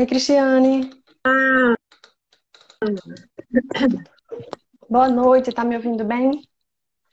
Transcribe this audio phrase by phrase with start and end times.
[0.00, 0.74] Oi, Cristiane.
[1.24, 1.74] Ah,
[4.88, 6.30] Boa noite, tá me ouvindo bem?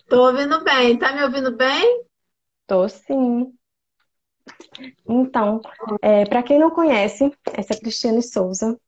[0.09, 0.97] tô ouvindo bem.
[0.97, 2.05] Tá me ouvindo bem?
[2.65, 3.53] Tô sim.
[5.05, 5.61] Então,
[6.29, 8.79] para quem não conhece, essa é a Cristiane Souza.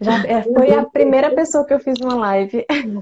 [0.00, 2.64] Já é, foi a primeira pessoa que eu fiz uma live.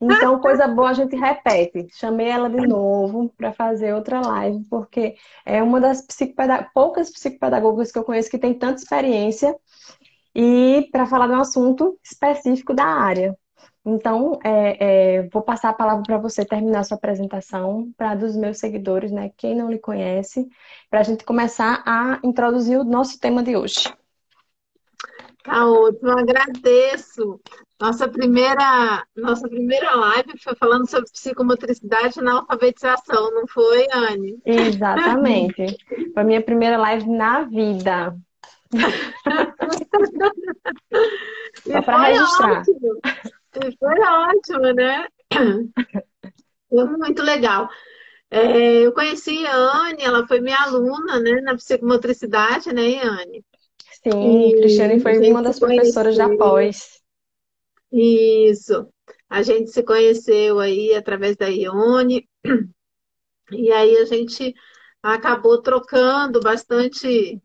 [0.00, 1.88] Então, coisa boa a gente repete.
[1.94, 7.90] Chamei ela de novo para fazer outra live, porque é uma das psicopeda- poucas psicopedagogas
[7.90, 9.56] que eu conheço que tem tanta experiência
[10.34, 13.36] e para falar de um assunto específico da área.
[13.84, 18.58] Então, é, é, vou passar a palavra para você terminar sua apresentação, para dos meus
[18.58, 19.30] seguidores, né?
[19.36, 20.46] Quem não lhe conhece,
[20.90, 23.84] para a gente começar a introduzir o nosso tema de hoje.
[25.46, 27.40] Tá ótimo, eu agradeço.
[27.80, 34.40] Nossa primeira, nossa primeira live foi falando sobre psicomotricidade na alfabetização, não foi, Anne?
[34.44, 35.78] Exatamente.
[36.12, 38.16] Foi a minha primeira live na vida.
[41.62, 42.60] Só para foi registrar.
[42.60, 42.98] ótimo.
[43.54, 45.06] E foi ótimo, né?
[46.68, 47.68] Foi muito legal.
[48.28, 53.44] É, eu conheci a Anne, ela foi minha aluna, né, na psicomotricidade, né, Anne?
[54.12, 57.02] Sim, Cristiane E a foi uma das professoras da pós.
[57.92, 58.88] Isso.
[59.28, 62.28] A gente se conheceu aí através da Ione,
[63.52, 64.54] e aí a gente
[65.02, 67.40] acabou trocando bastante,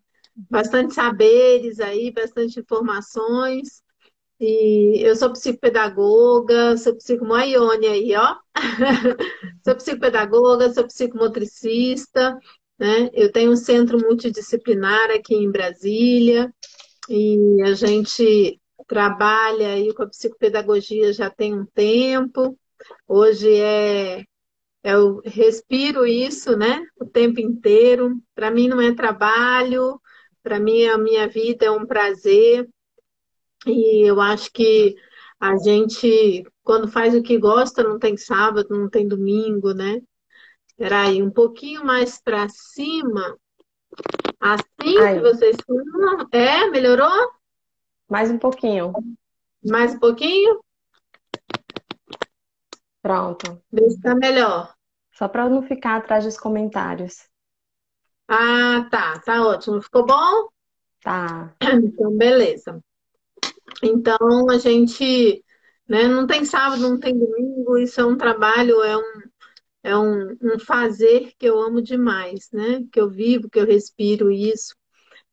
[0.50, 3.81] bastante saberes aí, bastante informações.
[4.40, 8.36] E eu sou psicopedagoga, sou psico, a Ione aí, ó.
[9.64, 12.36] Sou psicopedagoga, sou psicomotricista,
[12.82, 13.12] né?
[13.14, 16.52] Eu tenho um centro multidisciplinar aqui em Brasília,
[17.08, 22.58] e a gente trabalha aí com a psicopedagogia já tem um tempo.
[23.08, 24.24] Hoje é,
[24.84, 26.84] eu respiro isso, né?
[27.00, 28.20] O tempo inteiro.
[28.34, 30.02] Para mim não é trabalho,
[30.42, 32.68] para mim a minha vida é um prazer.
[33.68, 34.96] E eu acho que
[35.40, 40.02] a gente, quando faz o que gosta, não tem sábado, não tem domingo, né?
[40.81, 43.38] Espera aí, um pouquinho mais para cima,
[44.40, 45.56] assim que Aí, vocês.
[46.31, 47.31] É, melhorou?
[48.09, 48.91] mais um pouquinho.
[49.64, 50.59] Mais um pouquinho?
[53.00, 53.62] Pronto.
[53.72, 54.74] Vê se tá melhor.
[55.14, 57.30] Só para não ficar atrás dos comentários.
[58.28, 59.84] Ah, tá, tá ótimo.
[59.84, 60.50] Ficou bom?
[61.03, 61.56] Tá.
[61.62, 62.84] Então, beleza.
[63.84, 65.46] Então, a gente,
[65.88, 69.31] né, não tem sábado, não tem domingo, isso é um trabalho, é um,
[69.84, 72.84] é um, um fazer que eu amo demais, né?
[72.92, 74.75] Que eu vivo, que eu respiro isso.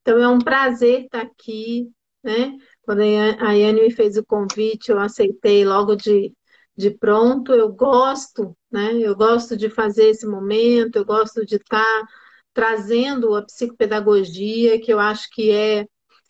[0.03, 1.91] Então, é um prazer estar aqui,
[2.23, 2.57] né?
[2.83, 6.33] Quando a Yane me fez o convite, eu aceitei logo de,
[6.77, 7.53] de pronto.
[7.53, 8.95] Eu gosto, né?
[8.95, 12.07] Eu gosto de fazer esse momento, eu gosto de estar
[12.53, 15.87] trazendo a psicopedagogia, que eu acho que é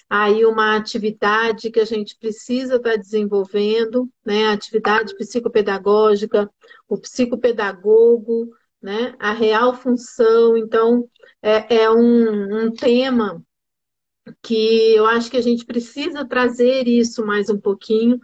[0.08, 4.46] aí uma atividade que a gente precisa estar desenvolvendo, né?
[4.48, 6.50] Atividade psicopedagógica,
[6.88, 8.48] o psicopedagogo,
[8.82, 9.14] né?
[9.18, 10.56] A real função.
[10.56, 11.08] Então,
[11.42, 13.42] é, é um, um tema
[14.42, 18.18] que eu acho que a gente precisa trazer isso mais um pouquinho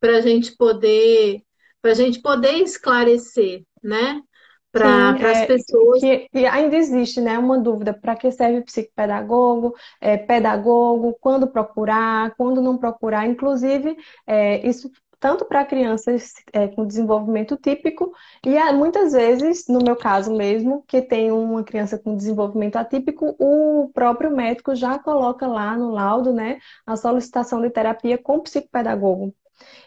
[0.00, 1.42] para a gente poder,
[1.82, 4.22] para a gente poder esclarecer, né?
[4.70, 6.00] Para as é, pessoas.
[6.00, 12.34] que, que ainda existe, né, uma dúvida, para que serve psicopedagogo, é, pedagogo, quando procurar,
[12.36, 13.96] quando não procurar, inclusive,
[14.26, 14.90] é, isso
[15.20, 18.12] tanto para crianças é, com desenvolvimento típico,
[18.46, 23.34] e há, muitas vezes, no meu caso mesmo, que tem uma criança com desenvolvimento atípico,
[23.38, 29.34] o próprio médico já coloca lá no laudo, né, a solicitação de terapia com psicopedagogo.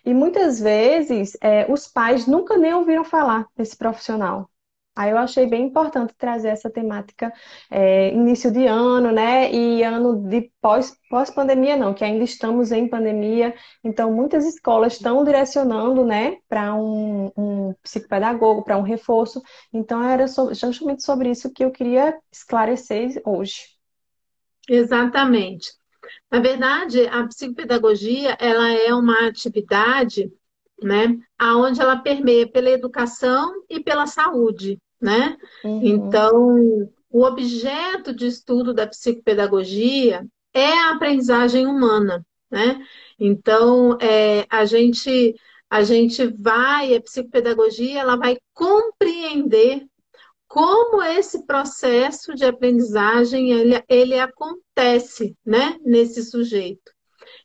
[0.06, 4.50] E muitas vezes, é, os pais nunca nem ouviram falar desse profissional.
[4.96, 7.32] Aí eu achei bem importante trazer essa temática
[7.70, 9.52] é, início de ano, né?
[9.52, 13.56] E ano de pós, pós-pandemia, não, que ainda estamos em pandemia.
[13.84, 19.42] Então, muitas escolas estão direcionando, né, para um, um psicopedagogo, para um reforço.
[19.74, 23.62] Então, era so- justamente sobre isso que eu queria esclarecer hoje.
[24.70, 25.72] Exatamente.
[26.32, 30.32] Na verdade, a psicopedagogia, ela é uma atividade,
[30.82, 35.38] né, aonde ela permeia pela educação e pela saúde, né?
[35.64, 35.82] Uhum.
[35.84, 42.84] Então, o objeto de estudo da psicopedagogia é a aprendizagem humana, né?
[43.20, 45.36] Então, é, a gente
[45.70, 49.88] a gente vai, a psicopedagogia, ela vai compreender
[50.46, 56.92] como esse processo de aprendizagem ele, ele acontece, né, nesse sujeito.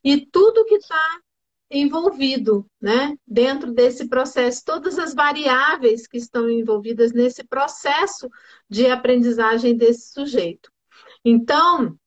[0.03, 1.21] E tudo que está
[1.71, 8.29] envolvido, né, dentro desse processo, todas as variáveis que estão envolvidas nesse processo
[8.69, 10.71] de aprendizagem desse sujeito.
[11.25, 11.99] Então,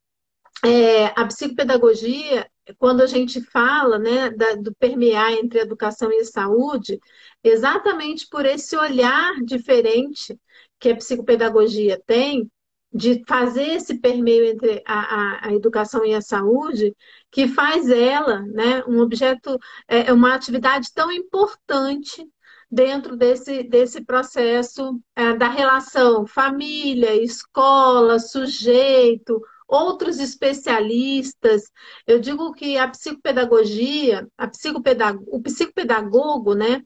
[0.64, 7.00] é, a psicopedagogia, quando a gente fala né, da, do permear entre educação e saúde,
[7.44, 10.40] exatamente por esse olhar diferente
[10.80, 12.50] que a psicopedagogia tem,
[12.92, 16.96] de fazer esse permeio entre a, a, a, educação e a saúde,
[17.32, 19.58] que faz ela né, um objeto,
[19.88, 22.28] é, é uma atividade tão importante
[22.72, 31.64] dentro desse, desse processo é, da relação família, escola, sujeito, outros especialistas.
[32.08, 36.84] Eu digo que a psicopedagogia, a psicopedag o psicopedagogo, né,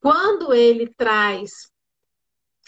[0.00, 1.71] quando ele traz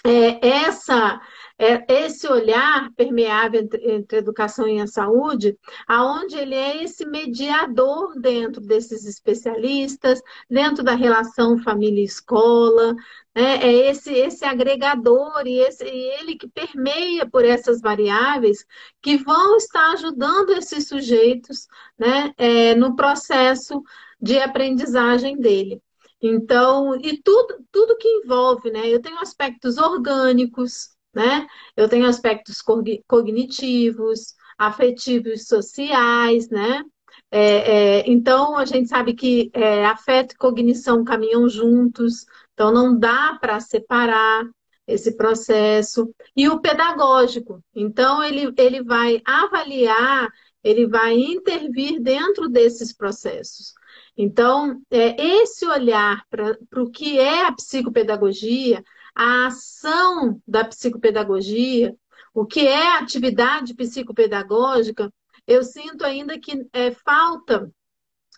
[0.05, 1.21] é, essa
[1.59, 5.57] é, esse olhar permeável entre, entre, educação e a saúde,
[5.87, 10.21] aonde ele é esse mediador dentro desses especialistas,
[10.51, 12.95] dentro da relação família-escola,
[13.35, 13.57] né?
[13.63, 18.67] é esse, esse agregador e, esse, e ele que permeia por essas variáveis
[19.01, 21.69] que vão estar ajudando esses sujeitos
[21.99, 22.33] né?
[22.37, 23.83] É, no processo
[24.21, 25.81] de aprendizagem dele.
[26.27, 28.89] Então, e tudo, tudo que envolve, né?
[28.89, 31.47] Eu tenho aspectos orgânicos, né?
[31.77, 32.63] Eu tenho aspectos
[33.07, 36.83] cognitivos, afetivos, sociais, né?
[37.31, 42.25] É, é, então, a gente sabe que é, afeto e cognição caminham juntos,
[42.55, 44.45] então não dá para separar
[44.87, 46.11] esse processo.
[46.35, 50.31] E o pedagógico, então, ele, ele vai avaliar,
[50.63, 53.75] ele vai intervir dentro desses processos.
[54.17, 58.83] Então, é, esse olhar para o que é a psicopedagogia,
[59.15, 61.95] a ação da psicopedagogia,
[62.33, 65.13] o que é a atividade psicopedagógica,
[65.47, 67.71] eu sinto ainda que é, falta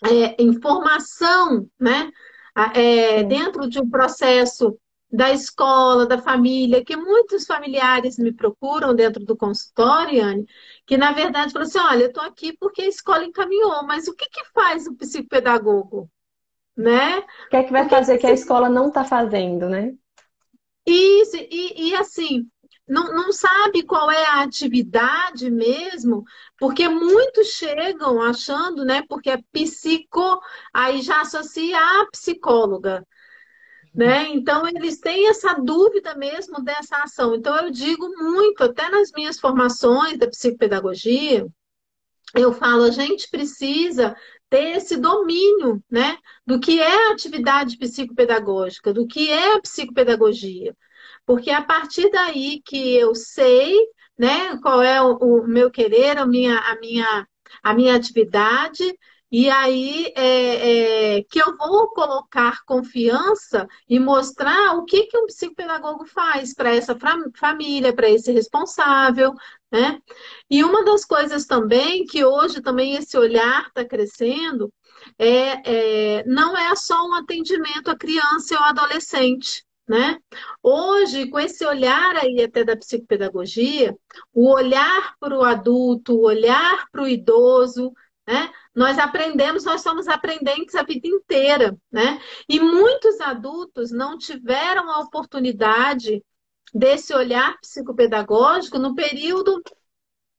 [0.05, 2.11] é, informação, né?
[2.75, 4.79] É, dentro de um processo
[5.17, 10.47] da escola, da família, que muitos familiares me procuram dentro do consultório, Anne,
[10.87, 14.15] que na verdade falam assim, olha, eu estou aqui porque a escola encaminhou, mas o
[14.15, 16.11] que, que faz o psicopedagogo?
[16.77, 17.19] Né?
[17.19, 19.95] O que é que vai fazer que a escola não está fazendo, né?
[20.87, 22.47] Isso, e, e assim,
[22.87, 26.25] não, não sabe qual é a atividade mesmo,
[26.59, 30.39] porque muitos chegam achando, né, porque é psico,
[30.75, 33.03] aí já associa a psicóloga.
[33.97, 34.29] Né?
[34.29, 37.35] Então, eles têm essa dúvida mesmo dessa ação.
[37.35, 41.47] Então, eu digo muito, até nas minhas formações da psicopedagogia,
[42.35, 44.15] eu falo, a gente precisa
[44.51, 50.77] ter esse domínio, né, do que é a atividade psicopedagógica, do que é a psicopedagogia.
[51.25, 53.75] Porque é a partir daí que eu sei,
[54.19, 57.27] né, qual é o, o meu querer, a minha, a minha,
[57.63, 58.85] a minha atividade,
[59.31, 65.27] e aí é, é, que eu vou colocar confiança e mostrar o que, que um
[65.27, 66.97] psicopedagogo faz para essa
[67.35, 69.35] família, para esse responsável,
[69.71, 70.01] né?
[70.49, 74.73] E uma das coisas também que hoje também esse olhar está crescendo
[75.19, 79.65] é, é, não é só um atendimento à criança ou adolescente.
[79.89, 80.19] Né?
[80.61, 83.97] Hoje, com esse olhar aí até da psicopedagogia,
[84.35, 87.93] o olhar para o adulto, o olhar para o idoso,
[88.27, 88.53] né?
[88.75, 92.21] Nós aprendemos, nós somos aprendentes a vida inteira, né?
[92.49, 96.23] E muitos adultos não tiveram a oportunidade
[96.75, 99.63] desse olhar psicopedagógico no período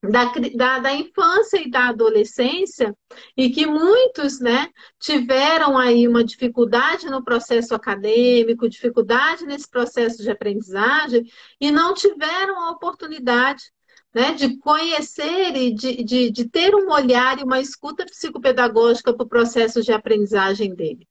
[0.04, 0.26] da,
[0.56, 2.96] da, da, infância e da adolescência,
[3.36, 10.30] e que muitos né, tiveram aí uma dificuldade no processo acadêmico, dificuldade nesse processo de
[10.30, 11.24] aprendizagem,
[11.60, 13.72] e não tiveram a oportunidade
[14.18, 19.24] né, de conhecer e de, de, de ter um olhar e uma escuta psicopedagógica para
[19.24, 21.08] o processo de aprendizagem dele.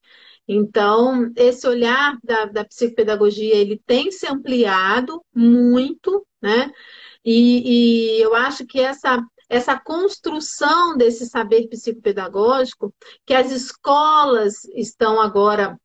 [0.49, 6.69] Então, esse olhar da, da psicopedagogia, ele tem se ampliado muito, né?
[7.25, 12.93] E, e eu acho que essa essa construção desse saber psicopedagógico,
[13.25, 15.79] que as escolas estão agora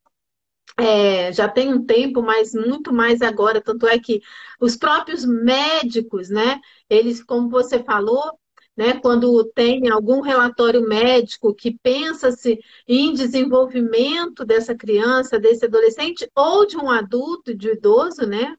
[0.77, 3.61] é, já tem um tempo, mas muito mais agora.
[3.61, 4.21] Tanto é que
[4.59, 6.59] os próprios médicos, né?
[6.89, 8.39] Eles, como você falou,
[8.75, 16.65] né, quando tem algum relatório médico que pensa-se em desenvolvimento dessa criança, desse adolescente ou
[16.65, 18.55] de um adulto, de idoso, né?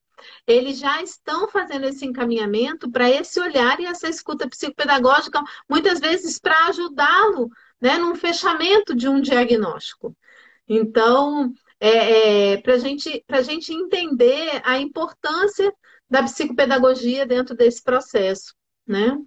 [0.47, 6.39] Eles já estão fazendo esse encaminhamento para esse olhar e essa escuta psicopedagógica, muitas vezes
[6.39, 7.51] para ajudá-lo
[7.81, 10.17] né, num fechamento de um diagnóstico.
[10.69, 11.53] Então,
[11.85, 15.75] é, é, para gente, a gente entender a importância
[16.09, 18.55] da psicopedagogia dentro desse processo,
[18.87, 19.19] né?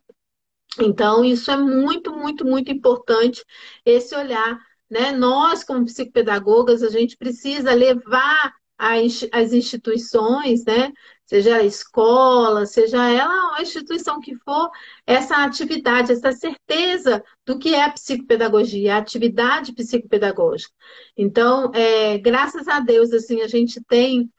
[0.80, 3.44] Então, isso é muito, muito, muito importante,
[3.86, 4.58] esse olhar.
[4.90, 5.12] Né?
[5.12, 10.94] Nós, como psicopedagogas, a gente precisa levar as instituições, né?
[11.26, 14.70] Seja ela escola, seja ela uma instituição que for,
[15.06, 20.74] essa atividade, essa certeza do que é a psicopedagogia, a atividade psicopedagógica.
[21.18, 24.30] Então, é, graças a Deus, assim, a gente tem,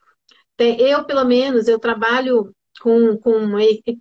[0.55, 3.51] tem, eu pelo menos, eu trabalho com, com,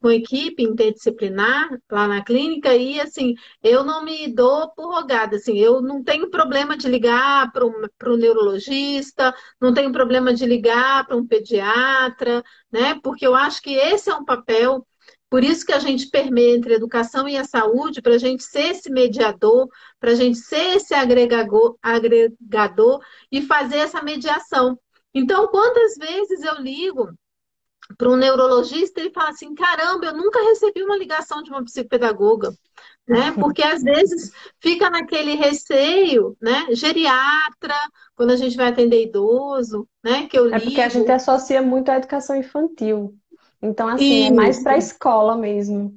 [0.01, 5.59] com equipe interdisciplinar lá na clínica e assim, eu não me dou por rogada, assim,
[5.59, 11.17] eu não tenho problema de ligar para o neurologista, não tenho problema de ligar para
[11.17, 12.99] um pediatra, né?
[13.03, 14.87] Porque eu acho que esse é um papel,
[15.31, 18.43] por isso que a gente permeia entre a educação e a saúde, para a gente
[18.45, 19.69] ser esse mediador,
[19.99, 23.01] para a gente ser esse agregador, agregador
[23.33, 24.79] e fazer essa mediação.
[25.15, 27.11] Então, quantas vezes eu ligo
[27.97, 32.53] para um neurologista e fala assim: caramba, eu nunca recebi uma ligação de uma psicopedagoga.
[33.07, 33.31] Né?
[33.33, 36.67] Porque às vezes fica naquele receio, né?
[36.73, 37.75] Geriatra,
[38.17, 40.27] quando a gente vai atender idoso, né?
[40.27, 40.57] Que eu ligo.
[40.57, 43.15] É porque a gente associa muito à educação infantil.
[43.63, 44.33] Então, assim, Isso.
[44.33, 45.97] é mais para a escola mesmo.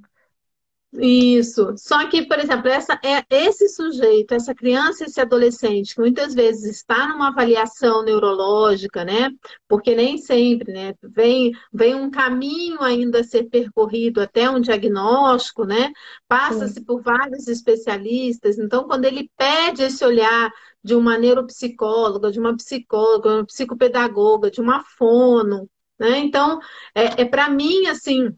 [0.91, 1.75] Isso.
[1.77, 6.77] Só que, por exemplo, essa, é, esse sujeito, essa criança, esse adolescente, que muitas vezes
[6.77, 9.29] está numa avaliação neurológica, né?
[9.67, 10.95] Porque nem sempre, né?
[11.03, 15.91] Vem, vem um caminho ainda a ser percorrido até um diagnóstico, né?
[16.27, 18.57] Passa-se por vários especialistas.
[18.57, 20.51] Então, quando ele pede esse olhar
[20.83, 25.69] de uma neuropsicóloga, de uma psicóloga, uma psicopedagoga, de uma fono,
[25.99, 26.17] né?
[26.19, 26.59] Então,
[26.95, 28.33] é, é para mim, assim,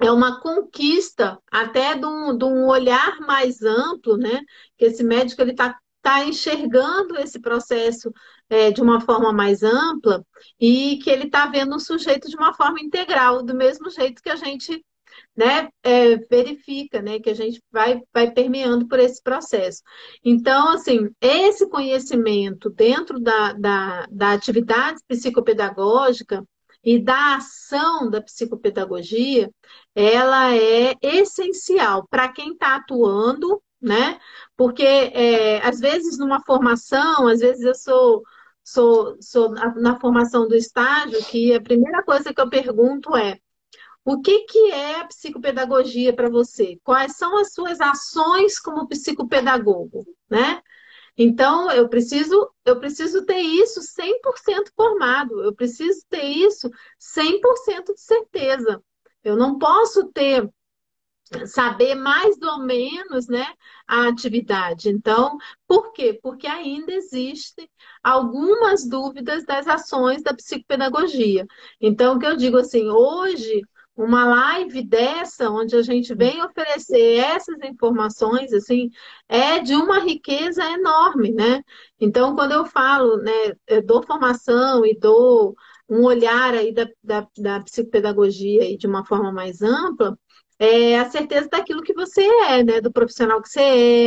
[0.00, 4.40] é uma conquista até de um, de um olhar mais amplo, né?
[4.76, 8.12] Que esse médico ele está tá enxergando esse processo
[8.48, 10.24] é, de uma forma mais ampla
[10.60, 14.30] e que ele está vendo o sujeito de uma forma integral, do mesmo jeito que
[14.30, 14.84] a gente
[15.36, 19.82] né, é, verifica, né, que a gente vai, vai permeando por esse processo.
[20.24, 26.44] Então, assim, esse conhecimento dentro da, da, da atividade psicopedagógica
[26.84, 29.50] e da ação da psicopedagogia,
[29.94, 34.18] ela é essencial para quem está atuando, né?
[34.56, 38.22] Porque é, às vezes numa formação, às vezes eu sou,
[38.64, 43.38] sou, sou na formação do estágio, que a primeira coisa que eu pergunto é
[44.04, 46.78] o que, que é a psicopedagogia para você?
[46.82, 50.62] Quais são as suas ações como psicopedagogo, né?
[51.18, 58.00] Então, eu preciso, eu preciso ter isso 100% formado, eu preciso ter isso 100% de
[58.00, 58.80] certeza.
[59.24, 60.48] Eu não posso ter
[61.46, 63.46] saber mais ou menos, né,
[63.86, 64.88] a atividade.
[64.88, 66.18] Então, por quê?
[66.22, 67.68] Porque ainda existem
[68.02, 71.46] algumas dúvidas das ações da psicopedagogia.
[71.80, 73.62] Então, o que eu digo assim, hoje
[73.98, 78.90] uma live dessa, onde a gente vem oferecer essas informações, assim,
[79.28, 81.62] é de uma riqueza enorme, né?
[82.00, 83.32] Então, quando eu falo, né,
[83.66, 85.56] eu dou formação e dou
[85.88, 90.16] um olhar aí da, da, da psicopedagogia aí de uma forma mais ampla,
[90.60, 92.80] é a certeza daquilo que você é, né?
[92.80, 93.60] Do profissional que você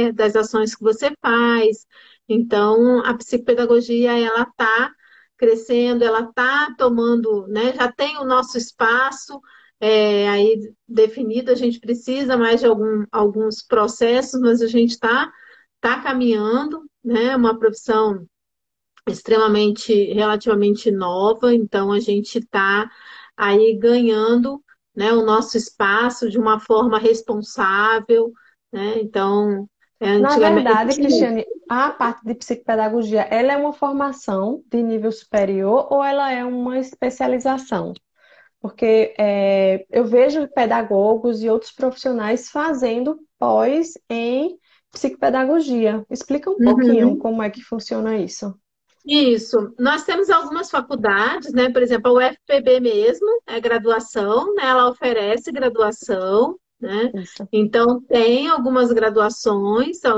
[0.08, 1.86] é, das ações que você faz.
[2.30, 4.92] Então, a psicopedagogia, ela está
[5.38, 7.74] crescendo, ela está tomando, né?
[7.74, 9.42] Já tem o nosso espaço,
[9.82, 15.34] é, aí definido, a gente precisa mais de algum, alguns processos, mas a gente está
[15.82, 17.36] tá caminhando, né?
[17.36, 18.28] Uma profissão
[19.10, 22.88] extremamente, relativamente nova, então a gente está
[23.36, 24.64] aí ganhando
[24.96, 28.32] né, o nosso espaço de uma forma responsável,
[28.72, 29.00] né?
[29.00, 29.68] Então,
[30.00, 35.88] é, Na verdade, Cristiane, a parte de psicopedagogia, ela é uma formação de nível superior
[35.92, 37.94] ou ela é uma especialização?
[38.62, 44.58] Porque é, eu vejo pedagogos e outros profissionais fazendo pós em
[44.92, 46.06] psicopedagogia.
[46.10, 46.66] Explica um uhum.
[46.66, 48.56] pouquinho como é que funciona isso.
[49.06, 49.74] Isso.
[49.80, 51.72] Nós temos algumas faculdades, né?
[51.72, 54.66] Por exemplo, a UFPB mesmo, é graduação, né?
[54.66, 57.12] Ela oferece graduação, né?
[57.16, 57.48] Isso.
[57.52, 60.06] Então, tem algumas graduações.
[60.06, 60.16] A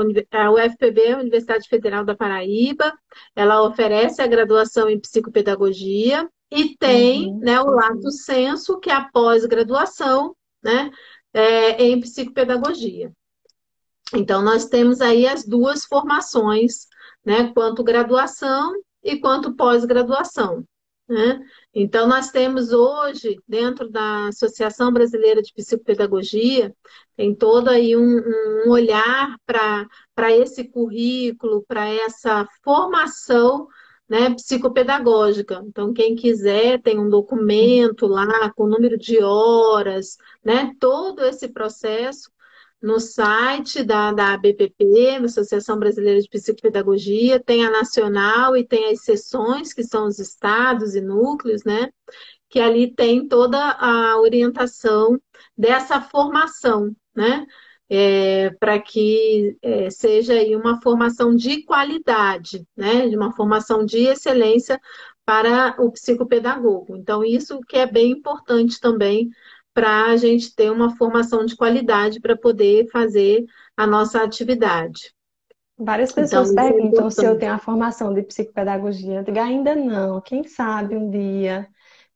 [0.50, 2.92] UFPB, a Universidade Federal da Paraíba,
[3.34, 6.28] ela oferece a graduação em psicopedagogia.
[6.54, 7.38] E tem uhum.
[7.40, 10.88] né, o lato senso, que é a pós-graduação né,
[11.32, 13.12] é, em psicopedagogia.
[14.14, 16.86] Então, nós temos aí as duas formações,
[17.24, 20.64] né, quanto graduação e quanto pós-graduação.
[21.08, 21.40] Né?
[21.74, 26.72] Então, nós temos hoje, dentro da Associação Brasileira de Psicopedagogia,
[27.16, 28.22] tem todo aí um,
[28.64, 33.66] um olhar para esse currículo, para essa formação
[34.08, 35.62] né, psicopedagógica.
[35.66, 42.30] Então, quem quiser, tem um documento lá com número de horas, né, todo esse processo
[42.82, 49.02] no site da, da ABPP, Associação Brasileira de Psicopedagogia, tem a nacional e tem as
[49.02, 51.88] seções, que são os estados e núcleos, né,
[52.50, 55.18] que ali tem toda a orientação
[55.56, 57.46] dessa formação, né?
[57.90, 63.08] É, para que é, seja aí uma formação de qualidade, né?
[63.08, 64.80] De uma formação de excelência
[65.24, 66.96] para o psicopedagogo.
[66.96, 69.30] Então, isso que é bem importante também
[69.72, 73.44] para a gente ter uma formação de qualidade para poder fazer
[73.76, 75.12] a nossa atividade.
[75.76, 79.16] Várias então, pessoas então, perguntam é se eu tenho a formação de psicopedagogia.
[79.16, 81.66] Eu digo, ainda não, quem sabe um dia.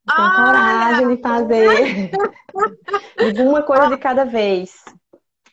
[0.06, 2.10] Tenho ah, coragem de fazer
[3.18, 4.84] alguma coisa de cada vez.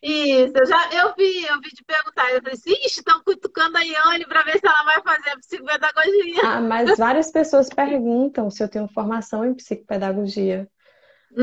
[0.08, 2.32] Isso, eu já eu vi, eu vi de perguntar.
[2.32, 6.42] Eu falei assim, ixi, estão cutucando a Iane para ver se ela vai fazer psicopedagogia.
[6.44, 10.68] Ah, mas várias pessoas perguntam se eu tenho formação em psicopedagogia.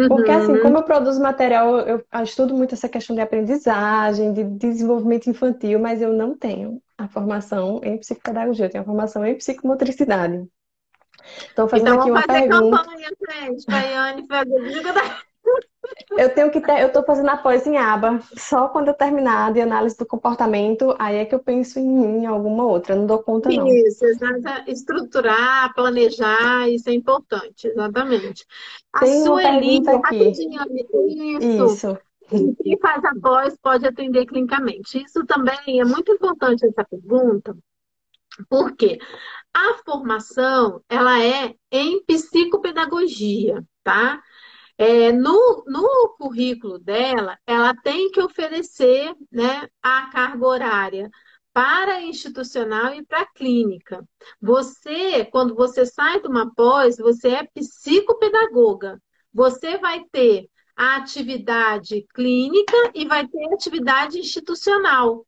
[0.09, 0.63] Porque, assim, uhum.
[0.63, 6.01] como eu produzo material, eu estudo muito essa questão de aprendizagem, de desenvolvimento infantil, mas
[6.01, 10.47] eu não tenho a formação em psicopedagogia, eu tenho a formação em psicomotricidade.
[11.53, 12.85] Então, fazendo então, aqui uma fazer pergunta.
[12.85, 14.27] campanha, gente, para a Iane
[16.17, 18.21] eu tenho que ter, eu estou fazendo a pós em aba.
[18.37, 22.23] Só quando eu terminar de análise do comportamento, aí é que eu penso em mim,
[22.23, 22.95] em alguma outra.
[22.95, 23.67] Eu não dou conta, não.
[23.67, 24.05] Isso,
[24.67, 28.47] estruturar, planejar, isso é importante, exatamente.
[28.93, 30.63] A Tem Sueli, rapidinho,
[31.41, 31.75] isso.
[31.75, 31.99] isso.
[32.63, 35.03] Quem faz a pós pode atender clinicamente.
[35.03, 37.57] Isso também é muito importante essa pergunta,
[38.49, 38.99] porque
[39.53, 44.23] a formação ela é em psicopedagogia, tá?
[44.85, 51.11] É, no, no currículo dela, ela tem que oferecer né, a carga horária
[51.53, 54.05] para institucional e para clínica.
[54.41, 59.01] Você, quando você sai de uma pós, você é psicopedagoga.
[59.33, 65.25] Você vai ter a atividade clínica e vai ter atividade institucional.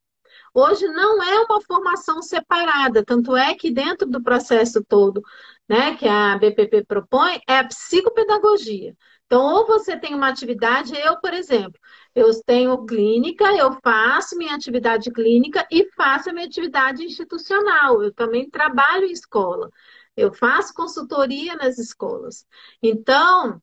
[0.52, 5.22] Hoje não é uma formação separada, tanto é que dentro do processo todo,
[5.68, 8.96] né, que a BPP propõe, é a psicopedagogia.
[9.26, 11.80] Então, ou você tem uma atividade, eu, por exemplo,
[12.14, 18.02] eu tenho clínica, eu faço minha atividade clínica e faço a minha atividade institucional.
[18.02, 19.70] Eu também trabalho em escola.
[20.16, 22.46] Eu faço consultoria nas escolas.
[22.82, 23.60] Então,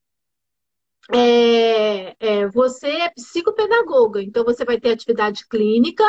[1.14, 6.04] é, é, você é psicopedagoga, então você vai ter atividade clínica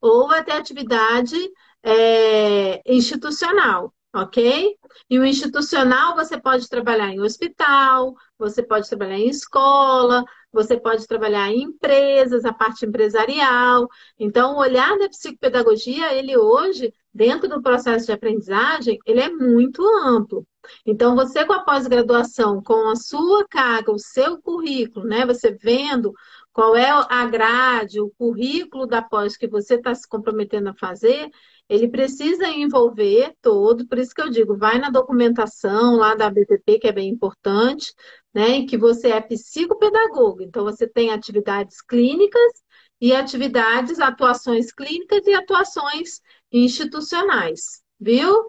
[0.00, 1.36] ou vai ter atividade
[1.82, 4.76] é, institucional ok?
[5.10, 11.06] E o institucional você pode trabalhar em hospital, você pode trabalhar em escola, você pode
[11.06, 13.86] trabalhar em empresas, a parte empresarial.
[14.18, 19.82] Então, o olhar da psicopedagogia, ele hoje, dentro do processo de aprendizagem, ele é muito
[20.04, 20.46] amplo.
[20.86, 25.24] Então, você com a pós-graduação, com a sua carga, o seu currículo, né?
[25.26, 26.12] Você vendo
[26.52, 31.30] qual é a grade, o currículo da pós que você está se comprometendo a fazer,
[31.68, 36.78] ele precisa envolver todo, por isso que eu digo, vai na documentação lá da BTP,
[36.78, 37.92] que é bem importante,
[38.32, 38.58] né?
[38.58, 40.42] E que você é psicopedagogo.
[40.42, 42.52] Então, você tem atividades clínicas
[43.00, 48.46] e atividades, atuações clínicas e atuações institucionais, viu?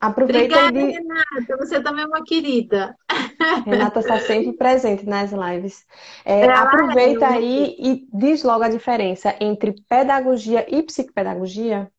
[0.00, 0.92] Aproveita Obrigada, de...
[0.92, 1.56] Renata.
[1.58, 2.94] Você também é uma querida.
[3.64, 5.84] Renata está sempre presente nas lives.
[6.24, 11.90] É, aproveita aí e diz logo a diferença entre pedagogia e psicopedagogia.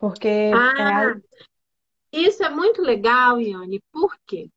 [0.00, 2.18] Porque ah, é...
[2.18, 4.48] isso é muito legal, Iane, porque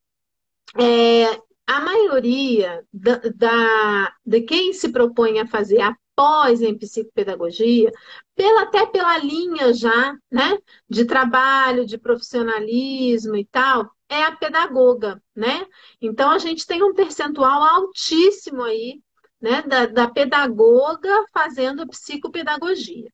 [0.80, 1.26] é,
[1.66, 7.92] a maioria da, da, de quem se propõe a fazer após em psicopedagogia,
[8.34, 10.56] pela, até pela linha já, né,
[10.88, 15.66] de trabalho, de profissionalismo e tal, é a pedagoga, né?
[16.00, 19.00] Então a gente tem um percentual altíssimo aí,
[19.40, 23.10] né, da, da pedagoga fazendo psicopedagogia.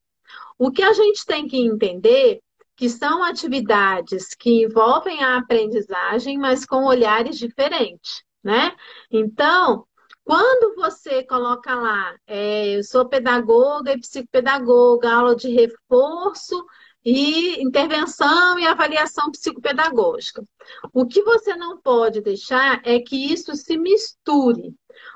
[0.60, 2.38] O que a gente tem que entender
[2.76, 8.76] que são atividades que envolvem a aprendizagem, mas com olhares diferentes, né?
[9.10, 9.86] Então,
[10.22, 16.62] quando você coloca lá, é, eu sou pedagoga e psicopedagoga, aula de reforço
[17.02, 20.44] e intervenção e avaliação psicopedagógica.
[20.92, 24.74] O que você não pode deixar é que isso se misture.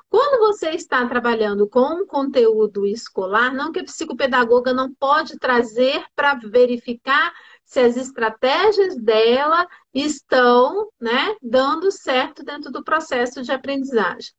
[0.09, 6.05] Quando você está trabalhando com um conteúdo escolar, não que a psicopedagoga não pode trazer
[6.15, 7.33] para verificar
[7.65, 14.33] se as estratégias dela estão né, dando certo dentro do processo de aprendizagem.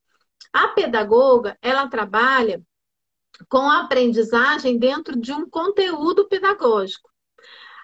[0.54, 2.62] A pedagoga, ela trabalha
[3.50, 7.10] com a aprendizagem dentro de um conteúdo pedagógico.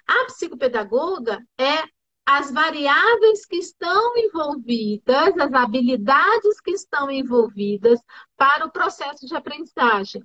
[0.07, 1.83] A psicopedagoga é
[2.25, 7.99] as variáveis que estão envolvidas, as habilidades que estão envolvidas
[8.37, 10.23] para o processo de aprendizagem.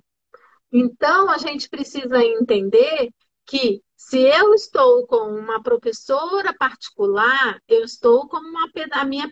[0.71, 3.09] Então, a gente precisa entender
[3.45, 9.31] que se eu estou com uma professora particular, eu estou com uma, a minha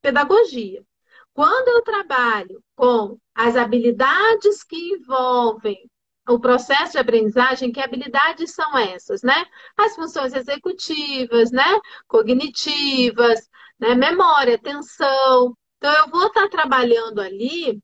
[0.00, 0.84] pedagogia.
[1.32, 5.90] Quando eu trabalho com as habilidades que envolvem
[6.28, 9.44] o processo de aprendizagem, que habilidades são essas, né?
[9.76, 11.78] As funções executivas, né?
[12.06, 13.94] Cognitivas, né?
[13.94, 15.56] Memória, atenção.
[15.78, 17.78] Então, eu vou estar trabalhando ali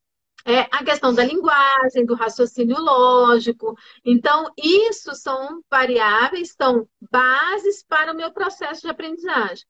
[0.45, 3.77] é, a questão da linguagem, do raciocínio lógico.
[4.05, 9.65] Então, isso são variáveis, são bases para o meu processo de aprendizagem.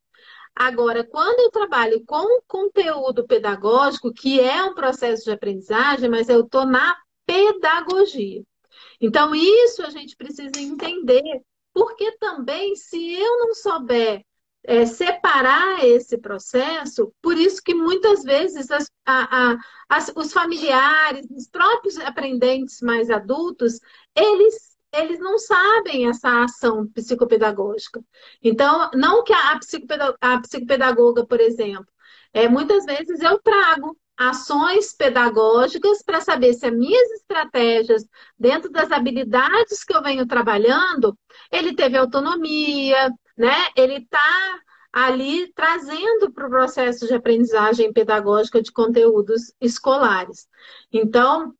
[0.54, 6.40] Agora, quando eu trabalho com conteúdo pedagógico, que é um processo de aprendizagem, mas eu
[6.42, 8.42] estou na pedagogia.
[9.00, 14.24] Então, isso a gente precisa entender, porque também, se eu não souber
[14.64, 19.58] é, separar esse processo, por isso que muitas vezes as, a, a,
[19.88, 23.80] as, os familiares, os próprios aprendentes mais adultos,
[24.14, 28.02] eles eles não sabem essa ação psicopedagógica.
[28.42, 31.86] Então, não que a, psicopedagoga, a psicopedagoga, por exemplo,
[32.32, 38.06] é, muitas vezes eu trago ações pedagógicas para saber se as minhas estratégias,
[38.38, 41.16] dentro das habilidades que eu venho trabalhando,
[41.50, 43.56] ele teve autonomia, né?
[43.74, 44.60] Ele está
[44.92, 50.46] ali trazendo para o processo de aprendizagem pedagógica de conteúdos escolares.
[50.92, 51.54] Então,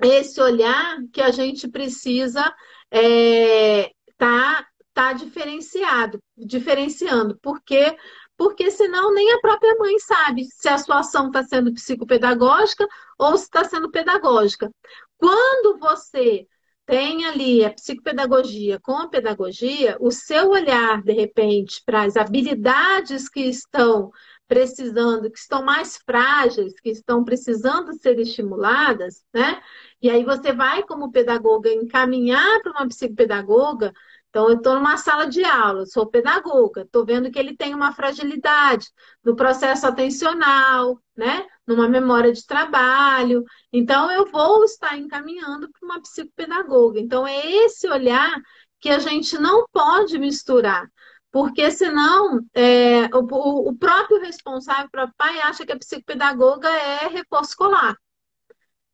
[0.00, 2.54] esse olhar que a gente precisa
[2.92, 7.96] é, tá, tá diferenciado, diferenciando, porque
[8.38, 12.86] porque senão nem a própria mãe sabe se a sua ação está sendo psicopedagógica
[13.18, 14.70] ou se está sendo pedagógica.
[15.18, 16.46] Quando você
[16.86, 23.28] tem ali a psicopedagogia com a pedagogia, o seu olhar, de repente, para as habilidades
[23.28, 24.12] que estão
[24.46, 29.60] precisando, que estão mais frágeis, que estão precisando ser estimuladas, né?
[30.00, 33.92] E aí você vai, como pedagoga, encaminhar para uma psicopedagoga
[34.30, 37.92] então, eu estou numa sala de aula, sou pedagoga, estou vendo que ele tem uma
[37.92, 38.86] fragilidade
[39.24, 41.46] no processo atencional, né?
[41.66, 43.44] Numa memória de trabalho.
[43.72, 47.00] Então, eu vou estar encaminhando para uma psicopedagoga.
[47.00, 48.38] Então, é esse olhar
[48.80, 50.86] que a gente não pode misturar.
[51.30, 57.08] Porque senão é, o, o, próprio responsável, o próprio pai, acha que a psicopedagoga é
[57.08, 57.96] reforço escolar.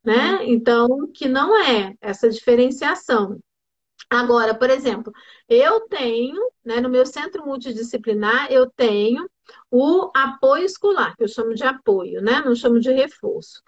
[0.03, 0.35] Né?
[0.35, 0.43] Uhum.
[0.43, 3.39] Então, que não é essa diferenciação.
[4.09, 5.11] Agora, por exemplo,
[5.49, 9.29] eu tenho, né, no meu centro multidisciplinar, eu tenho
[9.69, 12.41] o apoio escolar, que eu chamo de apoio, né?
[12.43, 13.61] Não chamo de reforço.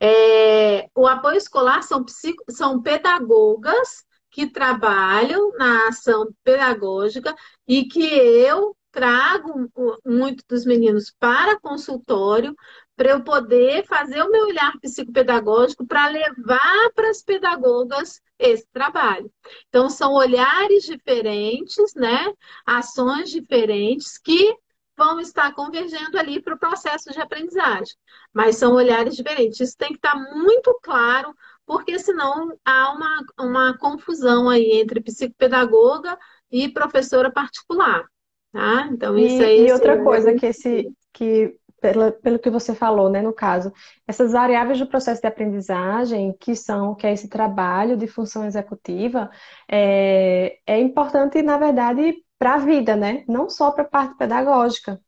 [0.00, 7.34] É, o apoio escolar são, psico, são pedagogas que trabalham na ação pedagógica
[7.66, 9.70] e que eu trago
[10.04, 12.54] muito dos meninos para consultório
[12.96, 19.30] para eu poder fazer o meu olhar psicopedagógico para levar para as pedagogas esse trabalho.
[19.68, 22.32] Então, são olhares diferentes, né?
[22.64, 24.56] Ações diferentes que
[24.96, 27.94] vão estar convergendo ali para o processo de aprendizagem.
[28.32, 29.60] Mas são olhares diferentes.
[29.60, 31.34] Isso tem que estar muito claro,
[31.66, 36.18] porque senão há uma, uma confusão aí entre psicopedagoga
[36.50, 38.06] e professora particular.
[38.52, 38.88] Tá?
[38.90, 39.66] Então, isso aí.
[39.66, 43.72] E outra coisa que esse que pela, pelo que você falou, né, no caso,
[44.06, 49.30] essas variáveis do processo de aprendizagem, que são, que é esse trabalho de função executiva,
[49.70, 53.24] é, é importante, na verdade, para a vida, né?
[53.28, 55.00] Não só para a parte pedagógica.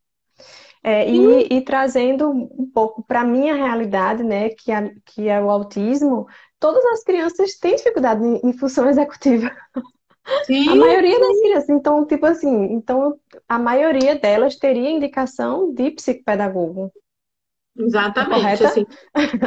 [0.83, 5.41] É, e, e, trazendo um pouco para a minha realidade, né, que é, que é
[5.41, 6.27] o autismo,
[6.59, 9.51] todas as crianças têm dificuldade em, em função executiva.
[10.45, 11.69] Sim, a maioria das crianças.
[11.69, 16.93] Então, tipo assim, então a maioria delas teria indicação de psicopedagogo.
[17.77, 18.85] Exatamente, assim,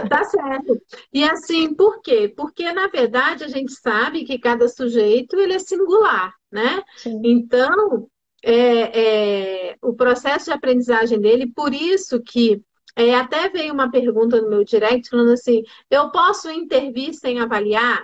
[0.09, 0.81] tá certo.
[1.11, 2.33] E assim, por quê?
[2.35, 6.81] Porque, na verdade, a gente sabe que cada sujeito ele é singular, né?
[6.95, 7.21] Sim.
[7.25, 8.07] Então,
[8.41, 12.61] é, é, o processo de aprendizagem dele, por isso que
[12.95, 18.03] é, até veio uma pergunta no meu direct falando assim: eu posso intervir sem avaliar?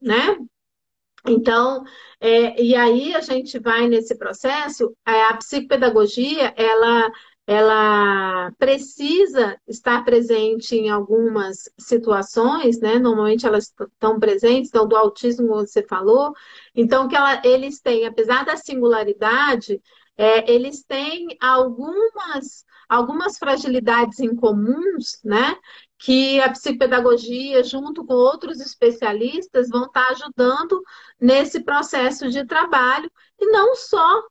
[0.00, 0.36] Né?
[1.26, 1.84] Então,
[2.20, 7.10] é, e aí a gente vai nesse processo, é, a psicopedagogia, ela,
[7.46, 12.98] ela precisa estar presente em algumas situações, né?
[12.98, 16.32] Normalmente elas estão presentes, então do autismo você falou,
[16.74, 19.80] então que ela, eles têm, apesar da singularidade,
[20.16, 25.56] é, eles têm algumas, algumas fragilidades em comuns, né?
[25.98, 30.82] Que a psicopedagogia, junto com outros especialistas, vão estar ajudando
[31.20, 34.22] nesse processo de trabalho, e não só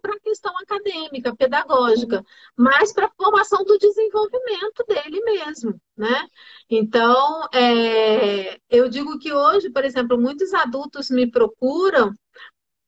[0.00, 2.24] para a questão acadêmica, pedagógica,
[2.56, 6.26] mas para a formação do desenvolvimento dele mesmo, né?
[6.70, 12.14] Então, é, eu digo que hoje, por exemplo, muitos adultos me procuram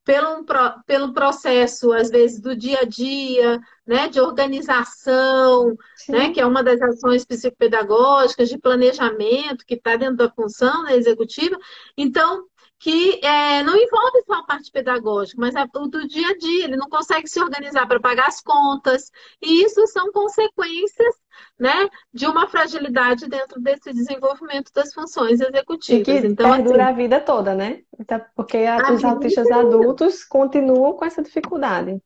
[0.04, 0.44] pelo,
[0.86, 5.76] pelo processo, às vezes, do dia a dia, né, de organização,
[6.08, 10.96] né, que é uma das ações psicopedagógicas, de planejamento, que está dentro da função da
[10.96, 11.56] executiva.
[11.96, 12.44] Então,
[12.80, 16.64] que é, não envolve só a parte pedagógica, mas o do dia a dia.
[16.64, 19.12] Ele não consegue se organizar para pagar as contas.
[19.40, 21.14] E isso são consequências
[21.58, 26.00] né, de uma fragilidade dentro desse desenvolvimento das funções executivas.
[26.00, 27.80] E que então, perdura assim, a vida toda, né?
[27.98, 28.58] Então, porque
[28.92, 32.00] os autistas adultos continuam com essa dificuldade.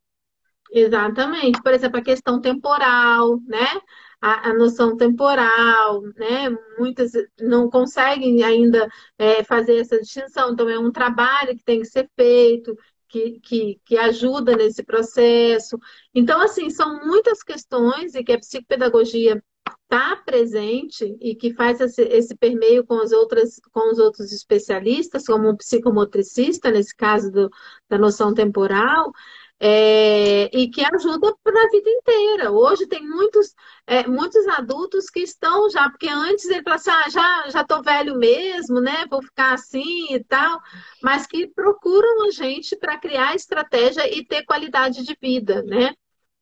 [0.73, 1.63] Exatamente.
[1.63, 3.81] Por exemplo, a questão temporal, né?
[4.25, 6.49] a, a noção temporal, né?
[6.79, 11.87] Muitas não conseguem ainda é, fazer essa distinção, então é um trabalho que tem que
[11.87, 12.75] ser feito,
[13.15, 15.79] que, que, que, ajuda nesse processo.
[16.13, 19.41] Então, assim, são muitas questões e que a psicopedagogia
[19.85, 25.25] está presente e que faz esse, esse, permeio com, as outras, com os outros especialistas,
[25.27, 27.49] como o psicomotricista, nesse caso do,
[27.89, 29.13] da noção temporal,
[29.61, 32.51] é, e que ajuda para a vida inteira.
[32.53, 33.55] Hoje tem muitos,
[33.87, 37.83] é, muitos adultos que estão já, porque antes ele falava assim, ah, já já estou
[37.83, 39.07] velho mesmo, né?
[39.11, 40.61] Vou ficar assim e tal,
[41.03, 45.95] mas que procuram a gente para criar estratégia e ter qualidade de vida, né?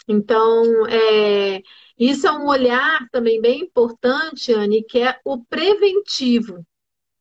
[0.09, 1.63] Então, é,
[1.99, 6.65] isso é um olhar também bem importante, Anne, que é o preventivo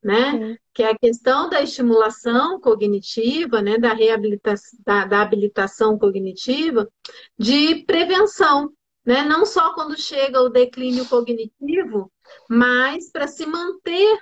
[0.04, 0.58] né?
[0.74, 3.78] Que é a questão da estimulação cognitiva, né?
[3.78, 6.90] Da reabilitação, da, da habilitação cognitiva,
[7.38, 8.72] de prevenção,
[9.06, 9.24] né?
[9.24, 12.12] Não só quando chega o declínio cognitivo,
[12.50, 14.20] mas para se manter,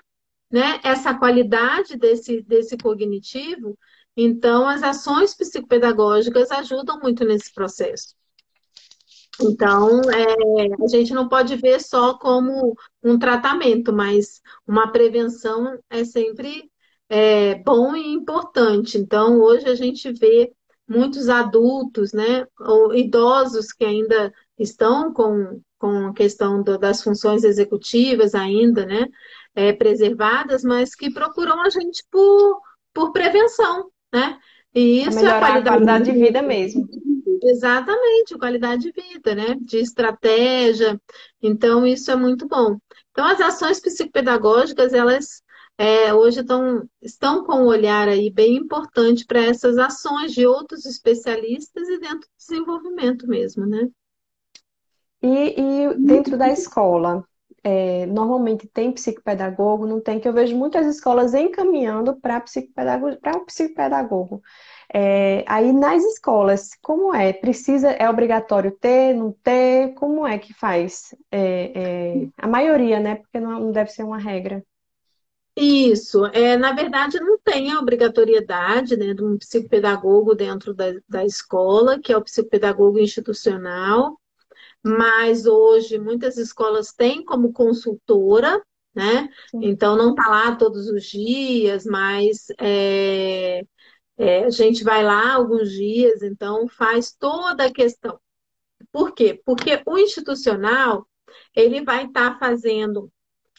[0.51, 0.79] né?
[0.83, 3.77] Essa qualidade desse, desse cognitivo.
[4.17, 8.18] Então, as ações psicopedagógicas ajudam muito nesse processo.
[9.41, 16.03] Então, é, a gente não pode ver só como um tratamento, mas uma prevenção é
[16.03, 16.69] sempre
[17.07, 18.97] é, bom e importante.
[18.97, 20.51] Então, hoje a gente vê
[20.87, 27.43] muitos adultos, né, ou idosos que ainda estão com, com a questão do, das funções
[27.43, 29.05] executivas ainda, né,
[29.55, 32.59] é, preservadas, mas que procuram a gente por,
[32.93, 34.37] por prevenção, né?
[34.73, 36.87] E isso é a qualidade, a qualidade de vida mesmo.
[37.41, 39.55] Exatamente, qualidade de vida, né?
[39.61, 40.99] De estratégia.
[41.41, 42.77] Então, isso é muito bom.
[43.11, 45.41] Então, as ações psicopedagógicas, elas
[45.77, 50.85] é, hoje estão, estão com um olhar aí bem importante para essas ações de outros
[50.85, 53.87] especialistas e dentro do desenvolvimento mesmo, né?
[55.21, 57.23] E, e dentro da escola,
[57.63, 63.39] é, normalmente tem psicopedagogo, não tem, que eu vejo muitas escolas encaminhando para psicopedagogo, para
[63.41, 64.41] psicopedagogo.
[64.93, 67.31] É, aí nas escolas, como é?
[67.33, 69.93] Precisa, é obrigatório ter, não ter?
[69.93, 71.15] Como é que faz?
[71.31, 73.15] É, é, a maioria, né?
[73.15, 74.63] Porque não, não deve ser uma regra.
[75.55, 81.25] Isso, é, na verdade não tem a obrigatoriedade né, de um psicopedagogo dentro da, da
[81.25, 84.18] escola, que é o psicopedagogo institucional,
[84.83, 88.61] mas hoje muitas escolas têm como consultora,
[88.93, 89.29] né?
[89.55, 93.61] Então não está lá todos os dias, mas é,
[94.17, 98.19] é, a gente vai lá alguns dias, então faz toda a questão.
[98.91, 99.41] Por quê?
[99.45, 101.07] Porque o institucional,
[101.55, 103.11] ele vai estar tá fazendo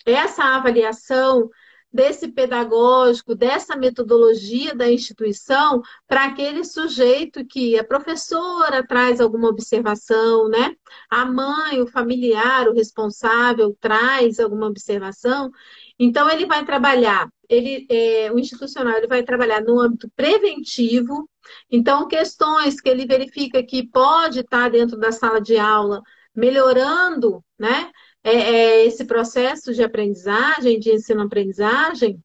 [0.05, 1.51] essa avaliação
[1.93, 10.49] desse pedagógico, dessa metodologia da instituição para aquele sujeito que a professora traz alguma observação,
[10.49, 10.75] né?
[11.09, 15.51] A mãe, o familiar, o responsável traz alguma observação.
[15.99, 21.29] Então ele vai trabalhar ele, é, o institucional ele vai trabalhar no âmbito preventivo,
[21.69, 26.01] então questões que ele verifica que pode estar dentro da sala de aula,
[26.35, 27.91] melhorando né,
[28.23, 32.23] é, é, esse processo de aprendizagem, de ensino-aprendizagem,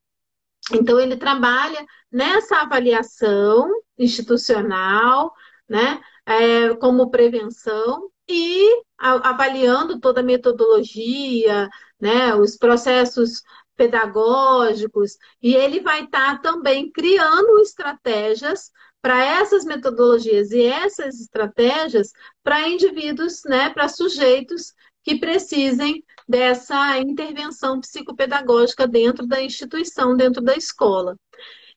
[0.73, 5.33] então ele trabalha nessa avaliação institucional,
[5.69, 13.43] né, é, como prevenção e avaliando toda a metodologia, né, os processos
[13.75, 22.11] pedagógicos, e ele vai estar tá também criando estratégias para essas metodologias e essas estratégias
[22.41, 24.73] para indivíduos, né, para sujeitos
[25.05, 31.15] que precisem dessa intervenção psicopedagógica dentro da instituição, dentro da escola.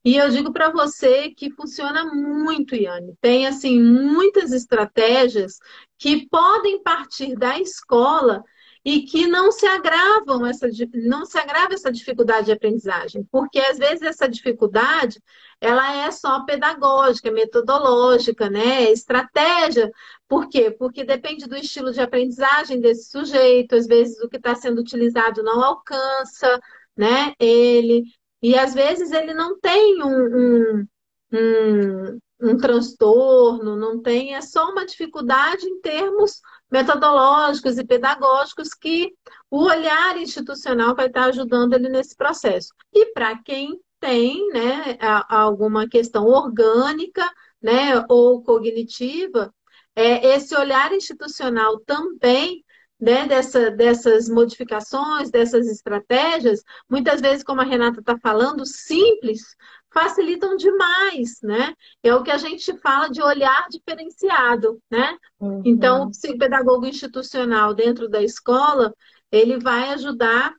[0.02, 3.14] E eu digo para você que funciona muito, Yane.
[3.20, 5.58] Tem assim muitas estratégias
[5.98, 8.42] que podem partir da escola
[8.88, 13.76] e que não se agravam essa não se agrava essa dificuldade de aprendizagem, porque às
[13.76, 15.22] vezes essa dificuldade
[15.60, 19.90] ela é só pedagógica, metodológica, né, estratégia.
[20.26, 20.70] Por quê?
[20.70, 25.42] Porque depende do estilo de aprendizagem desse sujeito, às vezes o que está sendo utilizado
[25.42, 26.58] não alcança,
[26.96, 28.04] né, ele,
[28.40, 30.86] e às vezes ele não tem um, um,
[31.34, 39.12] um um transtorno, não tem, é só uma dificuldade em termos metodológicos e pedagógicos que
[39.50, 42.72] o olhar institucional vai estar ajudando ele nesse processo.
[42.92, 47.28] E para quem tem né, alguma questão orgânica
[47.60, 49.52] né, ou cognitiva,
[49.96, 52.64] é, esse olhar institucional também
[53.00, 59.56] né, dessa, dessas modificações, dessas estratégias, muitas vezes, como a Renata está falando, simples,
[59.92, 61.74] facilitam demais, né?
[62.02, 65.16] É o que a gente fala de olhar diferenciado, né?
[65.40, 65.62] Uhum.
[65.64, 68.92] Então, o psicopedagogo institucional dentro da escola,
[69.30, 70.54] ele vai ajudar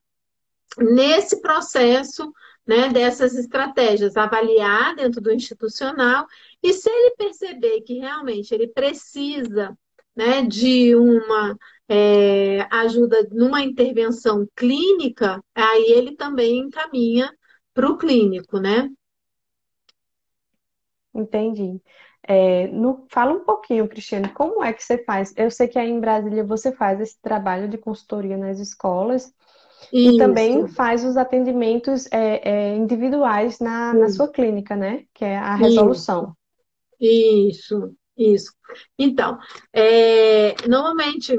[0.78, 2.32] nesse processo
[2.70, 6.28] né, dessas estratégias, avaliar dentro do institucional,
[6.62, 9.76] e se ele perceber que realmente ele precisa
[10.16, 17.34] né, de uma é, ajuda numa intervenção clínica, aí ele também encaminha
[17.74, 18.88] para o clínico, né?
[21.14, 21.82] Entendi.
[22.24, 25.34] É, no, fala um pouquinho, Cristiane, como é que você faz?
[25.36, 29.34] Eu sei que aí em Brasília você faz esse trabalho de consultoria nas escolas
[29.92, 30.16] Isso.
[30.16, 35.06] e também faz os atendimentos é, é, individuais na, na sua clínica, né?
[35.14, 36.36] Que é a resolução.
[37.00, 38.54] Isso, isso.
[38.98, 39.40] Então,
[39.74, 41.38] é, normalmente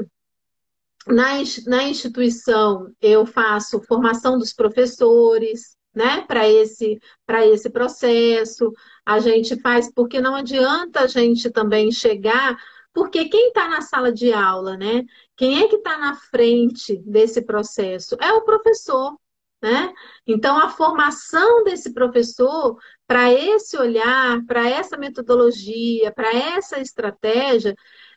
[1.07, 6.99] na, na instituição eu faço formação dos professores, né, para esse,
[7.51, 8.71] esse processo.
[9.05, 12.57] A gente faz, porque não adianta a gente também chegar,
[12.93, 15.03] porque quem está na sala de aula, né?
[15.35, 18.15] Quem é que está na frente desse processo?
[18.19, 19.17] É o professor.
[19.61, 19.93] Né?
[20.25, 27.75] Então, a formação desse professor para esse olhar, para essa metodologia, para essa estratégia,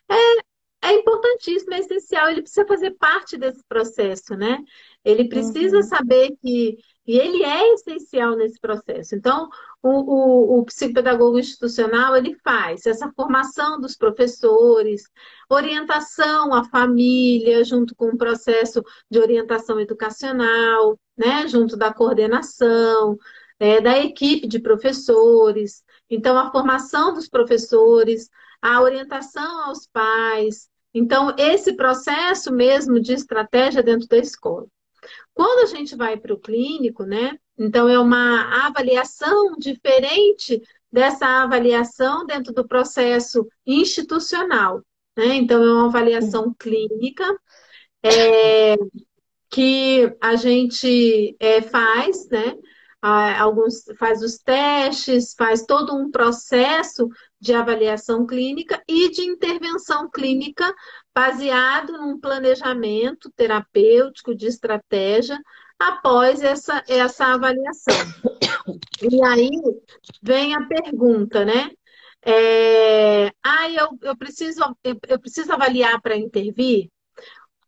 [0.09, 2.29] é, é importantíssimo, é essencial.
[2.29, 4.57] Ele precisa fazer parte desse processo, né?
[5.03, 5.83] Ele precisa uhum.
[5.83, 9.15] saber que e ele é essencial nesse processo.
[9.15, 9.47] Então,
[9.81, 15.03] o, o, o, psicopedagogo institucional, ele faz essa formação dos professores,
[15.49, 23.17] orientação à família, junto com o processo de orientação educacional, né, junto da coordenação,
[23.59, 25.83] é, da equipe de professores.
[26.09, 28.29] Então, a formação dos professores,
[28.61, 30.69] a orientação aos pais.
[30.93, 34.65] Então, esse processo mesmo de estratégia dentro da escola.
[35.33, 37.37] Quando a gente vai para o clínico, né?
[37.57, 44.81] Então é uma avaliação diferente dessa avaliação dentro do processo institucional,
[45.17, 45.35] né?
[45.35, 47.25] Então é uma avaliação clínica
[48.03, 48.75] é,
[49.49, 52.55] que a gente é, faz, né?
[53.07, 57.07] Alguns faz os testes, faz todo um processo
[57.39, 60.73] de avaliação clínica e de intervenção clínica
[61.13, 65.39] baseado num planejamento terapêutico de estratégia
[65.77, 67.93] após essa, essa avaliação.
[69.11, 69.51] E aí
[70.23, 71.69] vem a pergunta, né?
[72.23, 76.89] É, ah, eu, eu, preciso, eu preciso avaliar para intervir?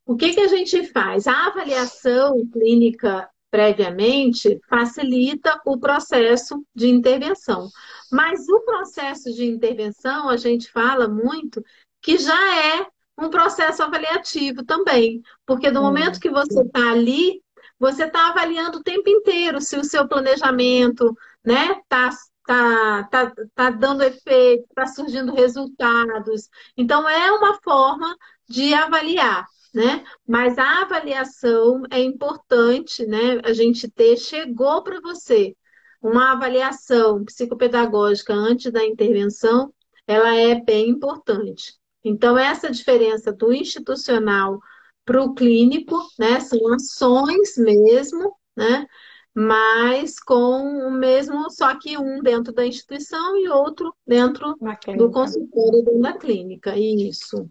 [0.04, 1.28] O que, que a gente faz?
[1.28, 7.70] A avaliação clínica previamente facilita o processo de intervenção.
[8.12, 11.64] Mas o processo de intervenção, a gente fala muito
[12.02, 15.22] que já é um processo avaliativo também.
[15.46, 17.42] Porque no momento que você está ali,
[17.80, 22.10] você está avaliando o tempo inteiro se o seu planejamento né, está
[22.46, 26.50] tá, tá, tá dando efeito, está surgindo resultados.
[26.78, 28.16] Então, é uma forma
[28.48, 29.46] de avaliar.
[29.78, 30.04] Né?
[30.28, 33.40] Mas a avaliação é importante, né?
[33.44, 35.56] A gente ter, chegou para você
[36.02, 39.72] uma avaliação psicopedagógica antes da intervenção,
[40.08, 41.76] ela é bem importante.
[42.04, 44.60] Então, essa diferença do institucional
[45.06, 48.88] para o clínico, né, são ações mesmo, né,
[49.32, 54.58] mas com o mesmo, só que um dentro da instituição e outro dentro
[54.98, 56.76] do consultório da clínica.
[56.76, 57.48] Isso.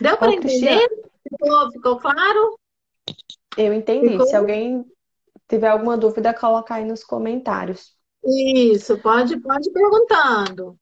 [0.00, 0.88] Deu para entender?
[1.30, 2.58] Ficou, ficou, claro?
[3.56, 4.10] Eu entendi.
[4.10, 4.26] Ficou?
[4.26, 4.84] Se alguém
[5.48, 7.96] tiver alguma dúvida, coloca aí nos comentários.
[8.24, 10.76] Isso, pode, pode ir perguntando.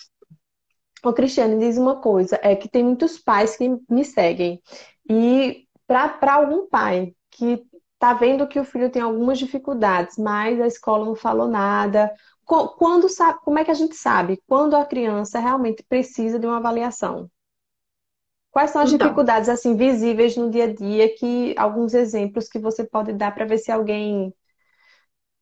[1.05, 4.61] Ô, Cristiane, diz uma coisa, é que tem muitos pais que me seguem.
[5.09, 10.67] E para algum pai que está vendo que o filho tem algumas dificuldades, mas a
[10.67, 12.13] escola não falou nada,
[12.45, 13.07] quando
[13.45, 17.31] como é que a gente sabe quando a criança realmente precisa de uma avaliação?
[18.51, 22.59] Quais são as então, dificuldades assim visíveis no dia a dia que alguns exemplos que
[22.59, 24.33] você pode dar para ver se alguém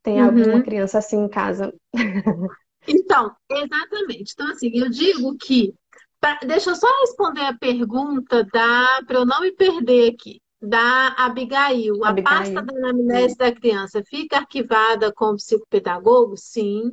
[0.02, 0.26] tem uhum.
[0.26, 1.72] alguma criança assim em casa?
[2.86, 4.32] Então, exatamente.
[4.32, 5.74] Então, assim, eu digo que.
[6.20, 9.02] Pra, deixa eu só responder a pergunta da.
[9.07, 10.40] para eu não me perder aqui.
[10.61, 12.02] Da Abigail.
[12.04, 12.36] Abigail.
[12.36, 16.36] A pasta da anamnese da criança fica arquivada com o psicopedagogo?
[16.36, 16.92] Sim.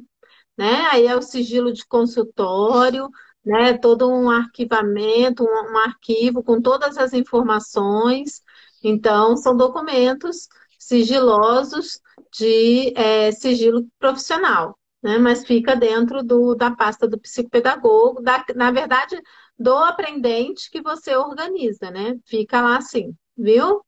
[0.58, 0.88] né?
[0.92, 3.10] Aí é o sigilo de consultório,
[3.46, 3.78] né?
[3.78, 8.42] Todo um arquivamento, um, um arquivo com todas as informações.
[8.84, 10.48] Então, são documentos
[10.80, 15.18] sigilosos de é, sigilo profissional, né?
[15.18, 19.20] Mas fica dentro do, da pasta do psicopedagogo, da, na verdade,
[19.58, 22.16] do aprendente que você organiza, né?
[22.26, 23.82] Fica lá assim, viu?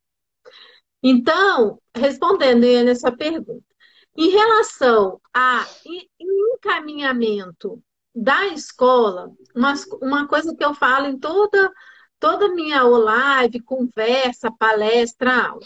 [1.04, 3.64] Então, respondendo nessa pergunta,
[4.18, 5.66] em relação a
[6.20, 7.84] encaminhamento
[8.16, 11.72] da escola, uma, uma coisa que eu falo em toda
[12.20, 15.60] toda minha live, conversa, palestra, aula.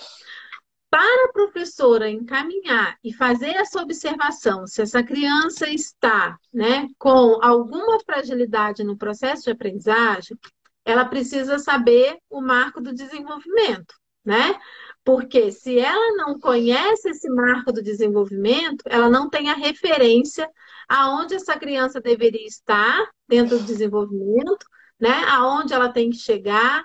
[0.90, 8.00] Para a professora encaminhar e fazer essa observação, se essa criança está né, com alguma
[8.00, 10.38] fragilidade no processo de aprendizagem,
[10.84, 13.94] ela precisa saber o marco do desenvolvimento,
[14.26, 14.60] né?
[15.04, 20.50] Porque se ela não conhece esse marco do desenvolvimento, ela não tem a referência
[20.90, 24.66] aonde essa criança deveria estar dentro do desenvolvimento,
[25.00, 25.24] né?
[25.30, 26.84] Aonde ela tem que chegar.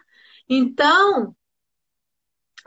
[0.49, 1.35] Então,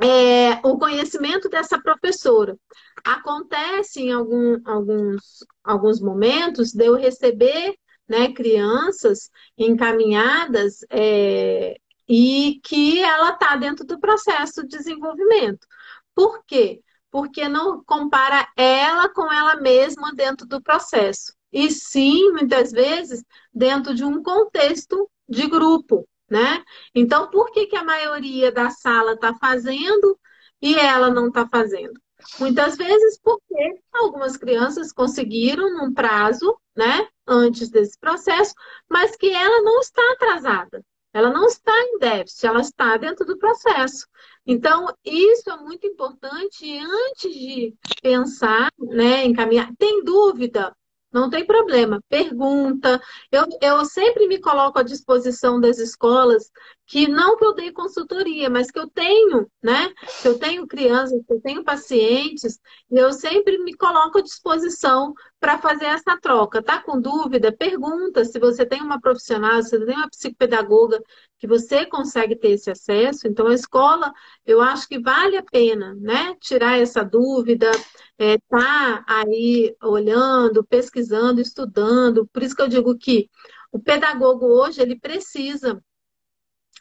[0.02, 2.58] é, o conhecimento dessa professora
[3.04, 7.76] acontece em algum, alguns, alguns momentos de eu receber
[8.08, 11.76] né, crianças encaminhadas é,
[12.08, 15.68] e que ela está dentro do processo de desenvolvimento.
[16.16, 16.82] Por quê?
[17.18, 21.34] Porque não compara ela com ela mesma dentro do processo.
[21.51, 26.63] E sim, muitas vezes, dentro de um contexto de grupo, né?
[26.93, 30.15] Então, por que, que a maioria da sala está fazendo
[30.61, 31.99] e ela não está fazendo?
[32.39, 38.53] Muitas vezes porque algumas crianças conseguiram num prazo, né, antes desse processo,
[38.88, 40.86] mas que ela não está atrasada.
[41.18, 44.05] Ela não está em déficit, ela está dentro do processo.
[44.45, 49.68] Então, isso é muito importante antes de pensar, né, em caminhar.
[49.80, 50.72] Tem dúvida?
[51.12, 53.01] Não tem problema, pergunta.
[53.32, 56.51] Eu, eu sempre me coloco à disposição das escolas,
[56.86, 59.93] que não que eu dei consultoria, mas que eu tenho, né?
[60.22, 62.60] Que eu tenho crianças, que eu tenho pacientes,
[62.91, 66.62] e eu sempre me coloco à disposição para fazer essa troca.
[66.62, 67.55] Tá com dúvida?
[67.55, 71.01] Pergunta se você tem uma profissional, se você tem uma psicopedagoga
[71.40, 73.28] que você consegue ter esse acesso.
[73.28, 74.12] Então, a escola,
[74.46, 76.36] eu acho que vale a pena, né?
[76.42, 77.70] Tirar essa dúvida,
[78.18, 82.28] é, tá aí olhando, pesquisando, estudando.
[82.28, 83.30] Por isso que eu digo que
[83.72, 85.82] o pedagogo hoje, ele precisa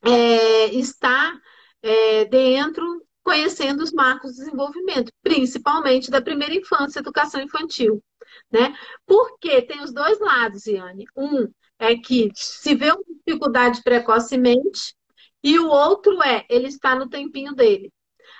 [0.02, 1.38] é, estar
[1.82, 8.02] é, dentro, conhecendo os marcos de desenvolvimento, principalmente da primeira infância, educação infantil.
[8.50, 8.74] Né?
[9.04, 11.04] Porque tem os dois lados, Iane.
[11.16, 11.46] Um
[11.78, 14.94] é que se vê uma dificuldade precocemente,
[15.42, 17.92] e o outro é, ele está no tempinho dele.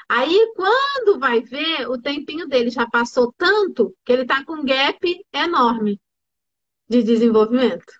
[0.08, 4.64] Aí, quando vai ver, o tempinho dele já passou tanto que ele está com um
[4.64, 4.98] gap
[5.32, 6.00] enorme
[6.88, 7.92] de desenvolvimento.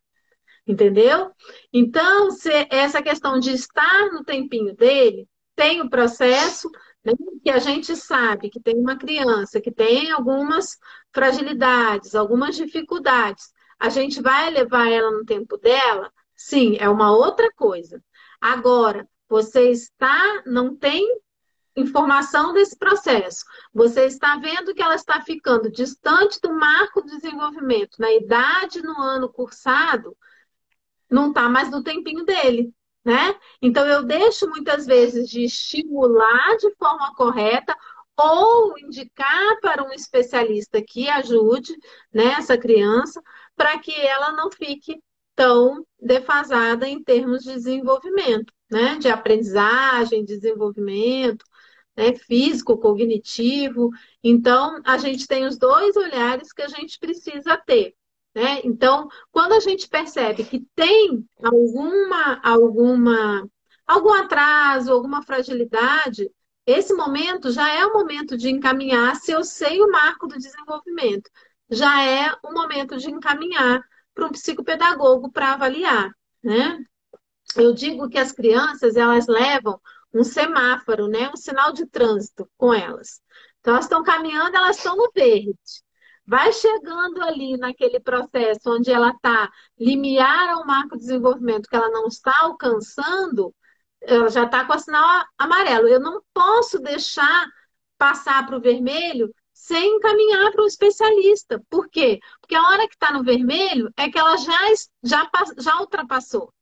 [0.66, 1.30] Entendeu?
[1.72, 2.28] Então,
[2.70, 6.68] essa questão de estar no tempinho dele, tem o processo
[7.04, 7.12] né,
[7.42, 10.76] que a gente sabe que tem uma criança que tem algumas
[11.12, 13.52] fragilidades, algumas dificuldades.
[13.78, 16.12] A gente vai levar ela no tempo dela?
[16.34, 18.02] Sim, é uma outra coisa.
[18.40, 21.20] Agora, você está, não tem
[21.76, 23.44] informação desse processo.
[23.72, 28.98] Você está vendo que ela está ficando distante do marco de desenvolvimento na idade no
[28.98, 30.16] ano cursado,
[31.10, 32.72] não está mais no tempinho dele.
[33.04, 33.38] Né?
[33.62, 37.76] Então, eu deixo muitas vezes de estimular de forma correta
[38.16, 41.72] ou indicar para um especialista que ajude
[42.12, 43.22] né, essa criança
[43.56, 45.02] para que ela não fique
[45.34, 48.96] tão defasada em termos de desenvolvimento, né?
[48.98, 51.44] De aprendizagem, desenvolvimento,
[51.96, 52.14] né?
[52.14, 53.90] físico, cognitivo.
[54.22, 57.94] Então, a gente tem os dois olhares que a gente precisa ter.
[58.34, 58.60] Né?
[58.64, 63.48] Então, quando a gente percebe que tem alguma, alguma,
[63.86, 66.30] algum atraso, alguma fragilidade,
[66.66, 71.30] esse momento já é o momento de encaminhar, se eu sei o marco do desenvolvimento,
[71.70, 73.82] já é o momento de encaminhar
[74.14, 76.10] para um psicopedagogo para avaliar,
[76.42, 76.78] né?
[77.56, 79.80] Eu digo que as crianças, elas levam
[80.12, 81.30] um semáforo, né?
[81.30, 83.20] Um sinal de trânsito com elas.
[83.60, 85.56] Então, elas estão caminhando, elas estão no verde.
[86.26, 91.88] Vai chegando ali naquele processo onde ela está limiar ao marco de desenvolvimento que ela
[91.90, 93.54] não está alcançando,
[94.00, 95.88] ela já está com o sinal amarelo.
[95.88, 97.46] Eu não posso deixar
[97.98, 99.32] passar para o vermelho
[99.66, 101.60] sem encaminhar para um especialista.
[101.68, 102.20] Por quê?
[102.40, 104.56] Porque a hora que está no vermelho é que ela já,
[105.02, 106.54] já, já ultrapassou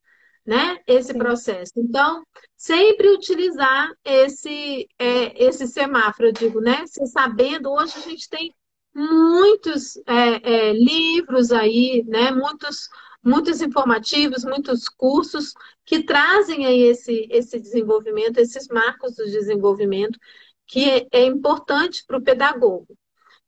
[0.46, 1.18] né, esse Sim.
[1.18, 1.72] processo.
[1.76, 2.24] Então,
[2.56, 6.86] sempre utilizar esse, é, esse semáforo, eu digo, né?
[6.86, 8.54] Se sabendo, hoje a gente tem
[8.94, 12.30] muitos é, é, livros aí, né?
[12.30, 12.88] Muitos,
[13.22, 15.52] muitos informativos, muitos cursos
[15.84, 20.18] que trazem aí esse, esse desenvolvimento, esses marcos do desenvolvimento,
[20.66, 22.96] que é, é importante para o pedagogo.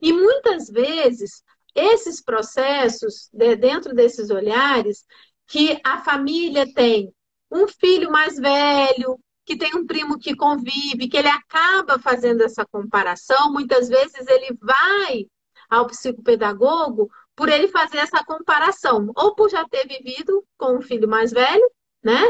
[0.00, 1.42] E muitas vezes,
[1.74, 5.04] esses processos, dentro desses olhares,
[5.46, 7.12] que a família tem
[7.50, 12.66] um filho mais velho, que tem um primo que convive, que ele acaba fazendo essa
[12.66, 15.26] comparação, muitas vezes ele vai
[15.70, 21.08] ao psicopedagogo por ele fazer essa comparação, ou por já ter vivido com um filho
[21.08, 21.70] mais velho,
[22.06, 22.22] né?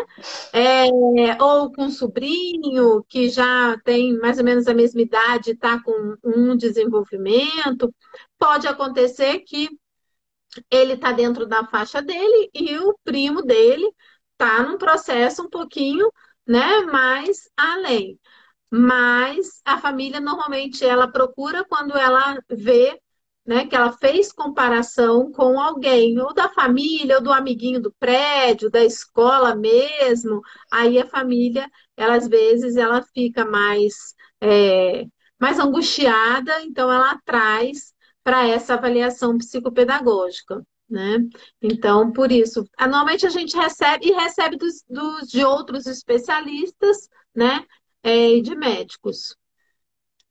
[0.54, 0.86] É,
[1.42, 6.16] ou com um sobrinho que já tem mais ou menos a mesma idade, está com
[6.24, 7.94] um desenvolvimento.
[8.38, 9.68] Pode acontecer que
[10.70, 13.86] ele está dentro da faixa dele e o primo dele
[14.32, 16.10] está num processo um pouquinho
[16.46, 18.18] né, mais além.
[18.70, 22.98] Mas a família normalmente ela procura quando ela vê
[23.46, 28.70] né, que ela fez comparação com alguém, ou da família, ou do amiguinho do prédio,
[28.70, 30.40] da escola mesmo,
[30.70, 33.94] aí a família, ela, às vezes, ela fica mais,
[34.40, 35.04] é,
[35.38, 37.94] mais angustiada, então ela traz
[38.24, 40.66] para essa avaliação psicopedagógica.
[40.88, 41.18] Né?
[41.60, 47.64] Então, por isso, normalmente a gente recebe e recebe dos, dos de outros especialistas, né?
[48.04, 49.36] É, e de médicos.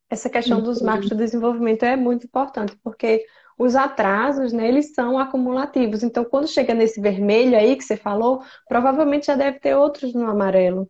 [0.09, 3.25] Essa questão dos marcos do desenvolvimento é muito importante, porque
[3.57, 6.03] os atrasos, né, eles são acumulativos.
[6.03, 10.27] Então, quando chega nesse vermelho aí que você falou, provavelmente já deve ter outros no
[10.27, 10.89] amarelo.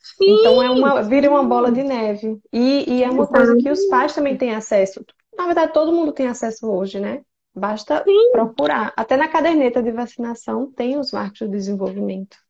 [0.00, 0.38] Sim.
[0.38, 2.38] Então, é uma, vira uma bola de neve.
[2.52, 5.04] E, e é uma coisa que os pais também têm acesso.
[5.36, 7.22] Na verdade, todo mundo tem acesso hoje, né?
[7.54, 8.30] Basta Sim.
[8.32, 8.92] procurar.
[8.96, 12.43] Até na caderneta de vacinação tem os marcos do desenvolvimento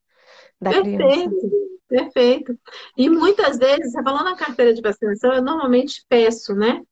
[0.64, 0.98] da Perfeito.
[0.98, 1.64] criança.
[1.88, 2.58] Perfeito.
[2.96, 6.82] E muitas vezes, falou na carteira de vacinação, eu normalmente peço, né?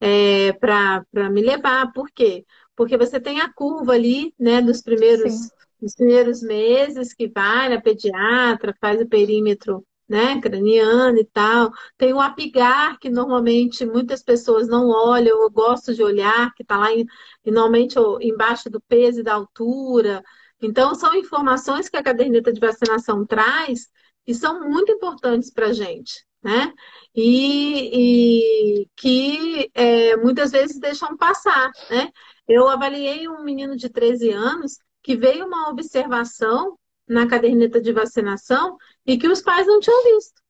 [0.00, 1.92] É, para me levar.
[1.92, 2.44] Por quê?
[2.74, 5.50] Porque você tem a curva ali, né, dos primeiros,
[5.80, 11.70] dos primeiros meses que vai na pediatra, faz o perímetro né, craniano e tal.
[11.96, 16.76] Tem o apigar, que normalmente muitas pessoas não olham, eu gosto de olhar, que está
[16.76, 17.06] lá em,
[17.46, 20.20] normalmente embaixo do peso e da altura.
[20.62, 23.88] Então, são informações que a caderneta de vacinação traz
[24.24, 26.72] que são muito importantes para a gente, né?
[27.14, 32.10] E, e que é, muitas vezes deixam passar, né?
[32.46, 38.76] Eu avaliei um menino de 13 anos que veio uma observação na caderneta de vacinação
[39.06, 40.40] e que os pais não tinham visto.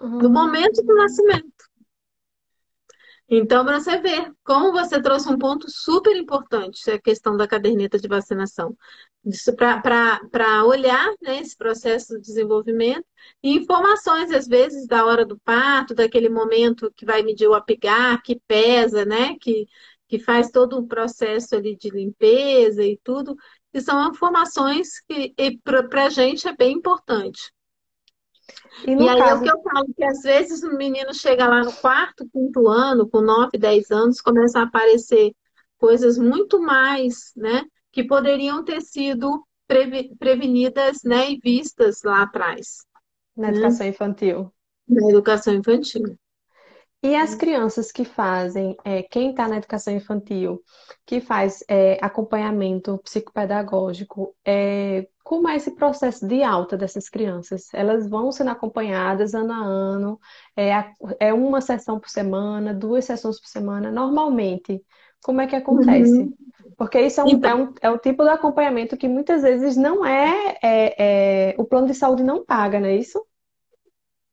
[0.00, 1.67] No momento do nascimento.
[3.30, 7.98] Então, para você ver como você trouxe um ponto super importante, a questão da caderneta
[7.98, 8.76] de vacinação.
[9.56, 13.04] Para olhar né, esse processo de desenvolvimento
[13.42, 18.22] e informações, às vezes, da hora do parto, daquele momento que vai medir o apigar,
[18.22, 19.36] que pesa, né?
[19.38, 19.66] Que,
[20.08, 23.36] que faz todo o processo ali de limpeza e tudo,
[23.72, 27.52] que são informações que para a gente é bem importante.
[28.86, 29.30] E, e aí caso...
[29.30, 32.68] é o que eu falo, que às vezes o menino chega lá no quarto, quinto
[32.68, 35.32] ano, com 9, 10 anos, começa a aparecer
[35.78, 37.64] coisas muito mais, né?
[37.92, 39.44] Que poderiam ter sido
[40.18, 42.86] prevenidas né, e vistas lá atrás.
[43.36, 43.90] Na educação né?
[43.90, 44.52] infantil.
[44.88, 46.18] Na educação infantil.
[47.00, 50.60] E as crianças que fazem, é, quem está na educação infantil,
[51.06, 57.68] que faz é, acompanhamento psicopedagógico, é, como é esse processo de alta dessas crianças?
[57.74, 60.20] Elas vão sendo acompanhadas ano a ano,
[60.56, 60.70] é,
[61.20, 64.82] é uma sessão por semana, duas sessões por semana, normalmente.
[65.22, 66.20] Como é que acontece?
[66.20, 66.34] Uhum.
[66.78, 67.50] Porque isso é um, então...
[67.50, 71.64] é, um, é um tipo de acompanhamento que muitas vezes não é, é, é o
[71.66, 73.22] plano de saúde não paga, não é isso?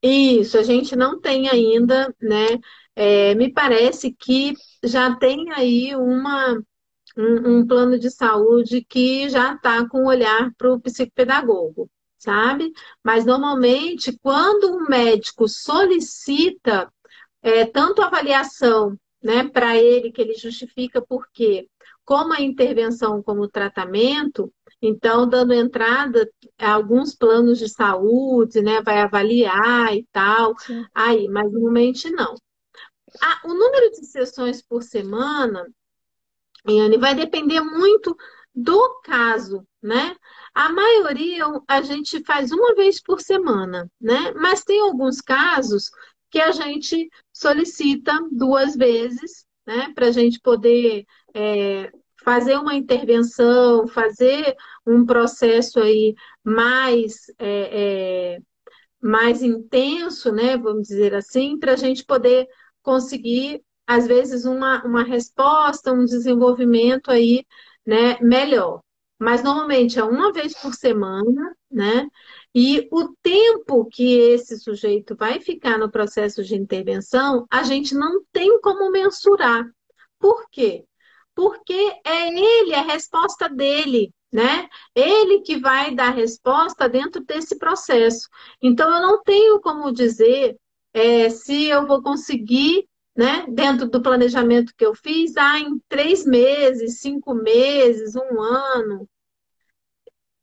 [0.01, 2.57] Isso, a gente não tem ainda, né?
[2.95, 6.63] É, me parece que já tem aí uma,
[7.17, 12.71] um, um plano de saúde que já está com olhar para o psicopedagogo, sabe?
[13.03, 16.91] Mas normalmente, quando o médico solicita
[17.41, 21.67] é, tanto avaliação né, para ele, que ele justifica por quê,
[22.03, 24.51] como a intervenção como tratamento,
[24.81, 28.81] então, dando entrada a alguns planos de saúde, né?
[28.81, 30.57] Vai avaliar e tal.
[30.59, 30.85] Sim.
[30.93, 32.35] Aí, mas normalmente não.
[33.21, 35.65] Ah, o número de sessões por semana,
[36.67, 38.15] Yane, vai depender muito
[38.53, 40.15] do caso, né?
[40.53, 44.31] A maioria a gente faz uma vez por semana, né?
[44.35, 45.91] Mas tem alguns casos
[46.31, 49.91] que a gente solicita duas vezes, né?
[49.93, 51.91] Para a gente poder é,
[52.25, 54.55] fazer uma intervenção, fazer
[54.85, 58.39] um processo aí mais, é, é,
[58.99, 62.47] mais intenso, né, vamos dizer assim, para a gente poder
[62.81, 67.45] conseguir às vezes, uma, uma resposta, um desenvolvimento aí,
[67.85, 68.81] né, melhor.
[69.19, 72.07] Mas normalmente é uma vez por semana, né?
[72.53, 78.23] E o tempo que esse sujeito vai ficar no processo de intervenção, a gente não
[78.31, 79.65] tem como mensurar.
[80.19, 80.85] Por quê?
[81.33, 81.73] Porque
[82.05, 84.67] é ele, é a resposta dele, né?
[84.93, 88.27] Ele que vai dar resposta dentro desse processo.
[88.61, 90.57] Então, eu não tenho como dizer
[90.93, 93.45] é, se eu vou conseguir né?
[93.49, 99.07] Dentro do planejamento que eu fiz, ah, em três meses, cinco meses, um ano.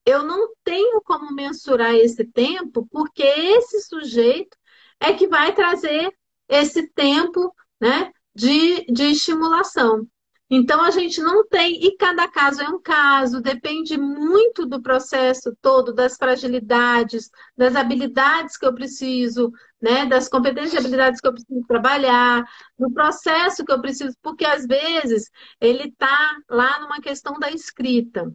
[0.05, 4.57] Eu não tenho como mensurar esse tempo, porque esse sujeito
[4.99, 6.13] é que vai trazer
[6.49, 10.07] esse tempo né, de, de estimulação.
[10.55, 15.57] Então, a gente não tem, e cada caso é um caso, depende muito do processo
[15.63, 19.51] todo, das fragilidades, das habilidades que eu preciso,
[19.81, 22.45] né, das competências e habilidades que eu preciso trabalhar,
[22.79, 28.31] do processo que eu preciso, porque às vezes ele está lá numa questão da escrita.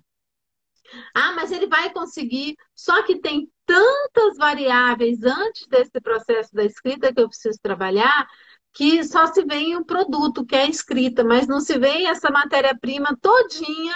[1.13, 7.13] Ah, mas ele vai conseguir, só que tem tantas variáveis antes desse processo da escrita
[7.13, 8.27] que eu preciso trabalhar,
[8.73, 12.29] que só se vê o produto, que é a escrita, mas não se vê essa
[12.29, 13.95] matéria-prima todinha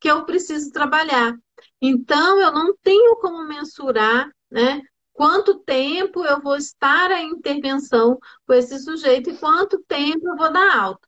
[0.00, 1.34] que eu preciso trabalhar.
[1.80, 4.80] Então, eu não tenho como mensurar, né?
[5.12, 10.52] Quanto tempo eu vou estar em intervenção com esse sujeito e quanto tempo eu vou
[10.52, 11.06] dar alta.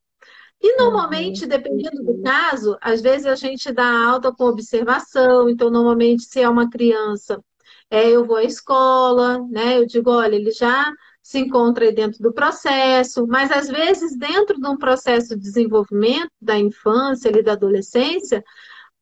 [0.60, 1.48] E normalmente, uhum.
[1.48, 6.48] dependendo do caso, às vezes a gente dá alta com observação, então normalmente se é
[6.48, 7.42] uma criança,
[7.90, 9.78] é, eu vou à escola, né?
[9.78, 10.90] Eu digo, olha, ele já
[11.24, 16.58] se encontra dentro do processo, mas às vezes dentro de um processo de desenvolvimento da
[16.58, 18.44] infância e da adolescência,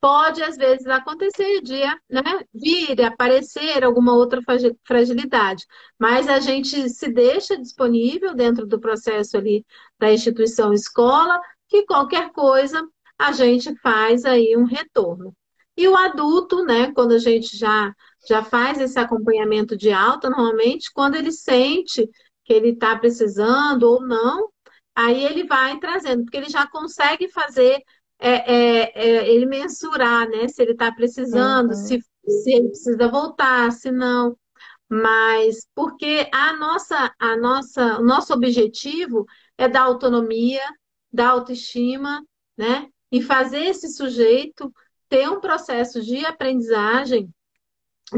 [0.00, 2.22] pode às vezes acontecer de né,
[2.54, 4.40] vir aparecer alguma outra
[4.84, 5.66] fragilidade,
[5.98, 9.66] mas a gente se deixa disponível dentro do processo ali
[9.98, 12.86] da instituição escola, que qualquer coisa
[13.18, 15.34] a gente faz aí um retorno.
[15.76, 17.92] E o adulto, né, quando a gente já
[18.28, 22.08] já faz esse acompanhamento de alta, normalmente, quando ele sente
[22.44, 24.48] que ele está precisando ou não,
[24.94, 27.82] aí ele vai trazendo, porque ele já consegue fazer,
[28.18, 30.48] é, é, é, ele mensurar, né?
[30.48, 31.74] Se ele está precisando, uhum.
[31.74, 34.36] se, se ele precisa voltar, se não.
[34.88, 39.24] Mas porque a nossa, a nossa, o nosso objetivo
[39.56, 40.62] é dar autonomia,
[41.12, 42.22] dar autoestima,
[42.56, 42.88] né?
[43.10, 44.72] E fazer esse sujeito
[45.08, 47.28] ter um processo de aprendizagem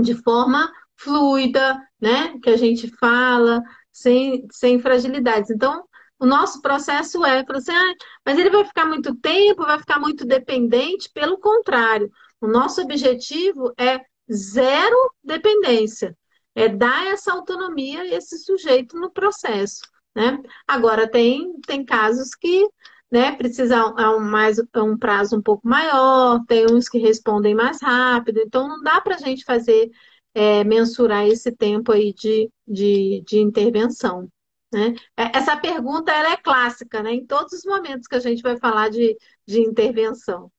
[0.01, 2.39] de forma fluida, né?
[2.43, 5.51] Que a gente fala, sem, sem fragilidades.
[5.51, 5.85] Então,
[6.19, 10.25] o nosso processo é, assim, ah, mas ele vai ficar muito tempo, vai ficar muito
[10.25, 11.11] dependente.
[11.13, 14.01] Pelo contrário, o nosso objetivo é
[14.33, 16.17] zero dependência,
[16.55, 19.81] é dar essa autonomia a esse sujeito no processo.
[20.15, 20.41] Né?
[20.67, 22.69] Agora, tem, tem casos que
[23.15, 28.41] né, precisa um, mais, um prazo um pouco maior, tem uns que respondem mais rápido,
[28.41, 29.89] então não dá para a gente fazer
[30.35, 34.29] é, mensurar esse tempo aí de, de, de intervenção.
[34.73, 34.97] Né?
[35.17, 37.13] É, essa pergunta ela é clássica, né?
[37.13, 40.51] Em todos os momentos que a gente vai falar de, de intervenção.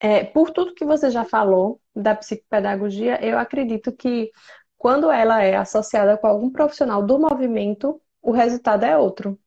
[0.00, 4.30] É, por tudo que você já falou da psicopedagogia, eu acredito que
[4.78, 9.38] quando ela é associada com algum profissional do movimento, o resultado é outro.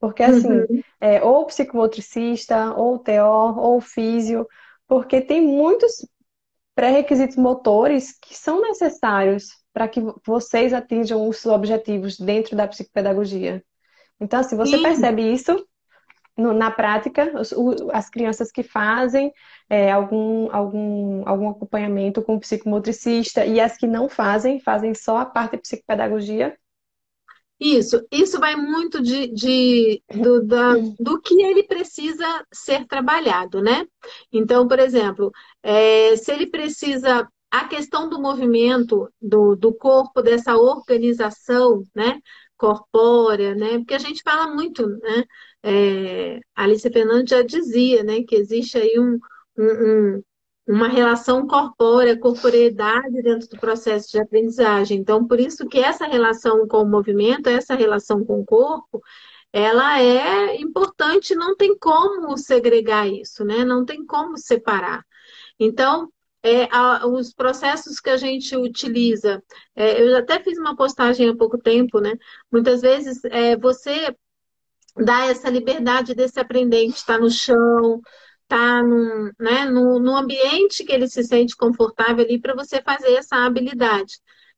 [0.00, 0.82] Porque assim, uhum.
[0.98, 4.48] é, ou psicomotricista, ou TO, ou físio,
[4.88, 6.06] porque tem muitos
[6.74, 13.62] pré-requisitos motores que são necessários para que vocês atinjam os objetivos dentro da psicopedagogia.
[14.18, 14.82] Então, assim, você Sim.
[14.82, 15.64] percebe isso
[16.36, 19.32] no, na prática, os, o, as crianças que fazem
[19.68, 25.18] é, algum, algum, algum acompanhamento com o psicomotricista e as que não fazem, fazem só
[25.18, 26.56] a parte de psicopedagogia.
[27.60, 33.86] Isso, isso vai muito de, de do, da, do que ele precisa ser trabalhado, né?
[34.32, 35.30] Então, por exemplo,
[35.62, 42.20] é, se ele precisa a questão do movimento do, do corpo, dessa organização, né?
[42.56, 43.78] Corpórea, né?
[43.78, 45.24] Porque a gente fala muito, né?
[45.62, 48.22] É, Alice Fernandes já dizia, né?
[48.22, 49.18] Que existe aí um,
[49.58, 50.22] um, um
[50.70, 54.98] uma relação corpórea, corporeidade dentro do processo de aprendizagem.
[54.98, 59.02] Então, por isso que essa relação com o movimento, essa relação com o corpo,
[59.52, 63.64] ela é importante, não tem como segregar isso, né?
[63.64, 65.04] Não tem como separar.
[65.58, 66.08] Então,
[66.40, 69.42] é, a, os processos que a gente utiliza,
[69.74, 72.14] é, eu até fiz uma postagem há pouco tempo, né?
[72.50, 74.14] Muitas vezes é, você
[74.96, 78.00] dá essa liberdade desse aprendente estar no chão,
[78.50, 83.14] tá num, né, num, num ambiente que ele se sente confortável ali para você fazer
[83.14, 84.14] essa habilidade.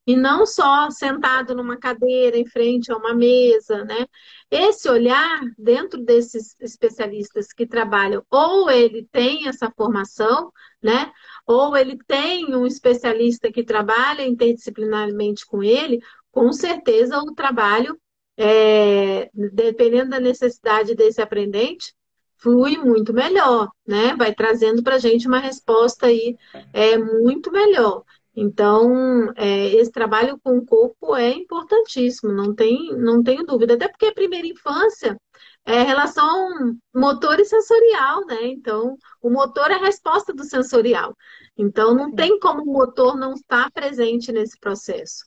[0.06, 4.06] e não só sentado numa cadeira em frente a uma mesa, né?
[4.50, 11.12] Esse olhar dentro desses especialistas que trabalham, ou ele tem essa formação, né?
[11.46, 16.00] Ou ele tem um especialista que trabalha interdisciplinarmente com ele,
[16.32, 17.96] com certeza o trabalho,
[18.36, 21.94] é, dependendo da necessidade desse aprendente,
[22.42, 24.14] flui muito melhor, né?
[24.16, 26.36] Vai trazendo para a gente uma resposta aí
[26.72, 28.02] é, muito melhor.
[28.34, 33.74] Então, é, esse trabalho com o corpo é importantíssimo, não tem, não tenho dúvida.
[33.74, 35.16] Até porque a primeira infância
[35.64, 38.46] é relação motor e sensorial, né?
[38.46, 41.14] Então, o motor é a resposta do sensorial.
[41.56, 45.24] Então, não tem como o motor não estar presente nesse processo.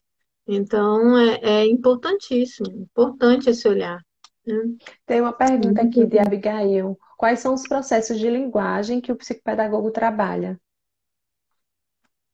[0.47, 3.99] Então, é, é importantíssimo, importante esse olhar.
[4.45, 4.55] Né?
[5.05, 6.97] Tem uma pergunta aqui de Abigail.
[7.17, 10.59] Quais são os processos de linguagem que o psicopedagogo trabalha?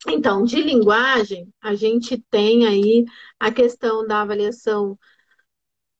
[0.07, 3.05] Então, de linguagem, a gente tem aí
[3.39, 4.97] a questão da avaliação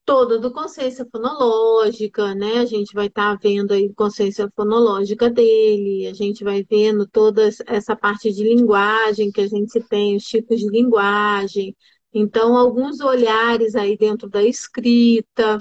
[0.04, 2.58] toda do consciência fonológica, né?
[2.58, 7.48] A gente vai estar tá vendo aí consciência fonológica dele, a gente vai vendo toda
[7.66, 11.76] essa parte de linguagem que a gente tem, os tipos de linguagem.
[12.12, 15.58] Então, alguns olhares aí dentro da escrita,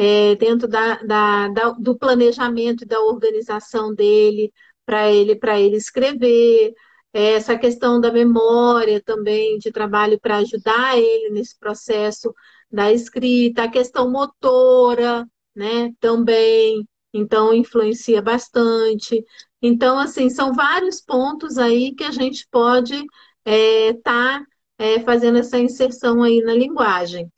[0.00, 4.50] é, dentro da, da, da, do planejamento e da organização dele,
[4.86, 6.72] para ele, ele escrever.
[7.12, 12.32] É, essa questão da memória também, de trabalho para ajudar ele nesse processo
[12.72, 19.22] da escrita, a questão motora, né, também, então influencia bastante.
[19.60, 23.06] Então, assim, são vários pontos aí que a gente pode estar
[23.44, 24.46] é, tá,
[24.78, 27.30] é, fazendo essa inserção aí na linguagem.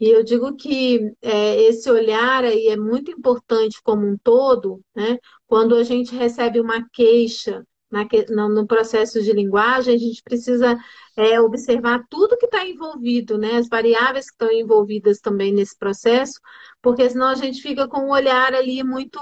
[0.00, 5.18] E eu digo que é, esse olhar aí é muito importante como um todo, né?
[5.46, 10.78] Quando a gente recebe uma queixa na, no processo de linguagem, a gente precisa
[11.16, 13.56] é, observar tudo que está envolvido, né?
[13.56, 16.38] As variáveis que estão envolvidas também nesse processo,
[16.82, 19.18] porque senão a gente fica com um olhar ali muito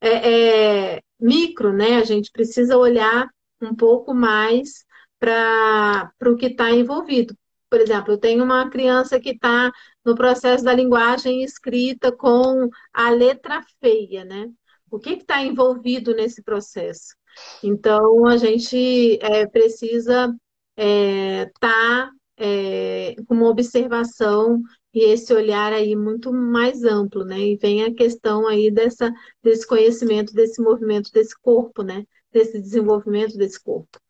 [0.00, 1.96] é, é, micro, né?
[1.98, 3.28] A gente precisa olhar
[3.60, 4.84] um pouco mais
[5.18, 7.34] para o que está envolvido.
[7.70, 9.70] Por exemplo, eu tenho uma criança que está
[10.08, 14.50] no processo da linguagem escrita com a letra feia, né?
[14.90, 17.14] O que está envolvido nesse processo?
[17.62, 20.34] Então, a gente é, precisa
[20.76, 24.62] estar é, tá, é, com uma observação
[24.94, 27.38] e esse olhar aí muito mais amplo, né?
[27.38, 32.04] E vem a questão aí dessa, desse conhecimento, desse movimento desse corpo, né?
[32.32, 34.00] Desse desenvolvimento desse corpo.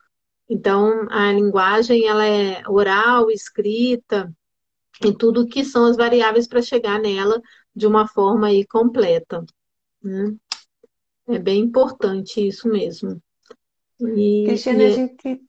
[0.48, 4.32] Então, a linguagem, ela é oral, escrita,
[5.04, 7.40] e tudo que são as variáveis para chegar nela
[7.74, 9.44] de uma forma aí completa.
[10.02, 10.34] Né?
[11.28, 13.20] É bem importante isso mesmo.
[14.00, 14.86] E, Cristiane, e...
[14.86, 15.48] a gente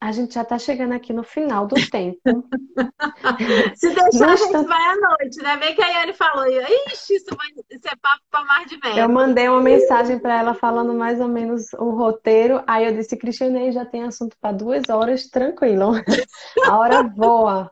[0.00, 2.20] a gente já está chegando aqui no final do tempo.
[3.74, 5.56] Se deixar, a gente vai à noite, né?
[5.56, 9.00] Bem que a Yane falou, ixi, isso, vai, isso é papo para mais de merda.
[9.00, 12.62] Eu mandei uma mensagem para ela falando mais ou menos o roteiro.
[12.64, 15.92] Aí eu disse, Cristiane, já tem assunto para duas horas, tranquilo.
[16.64, 17.68] A hora voa.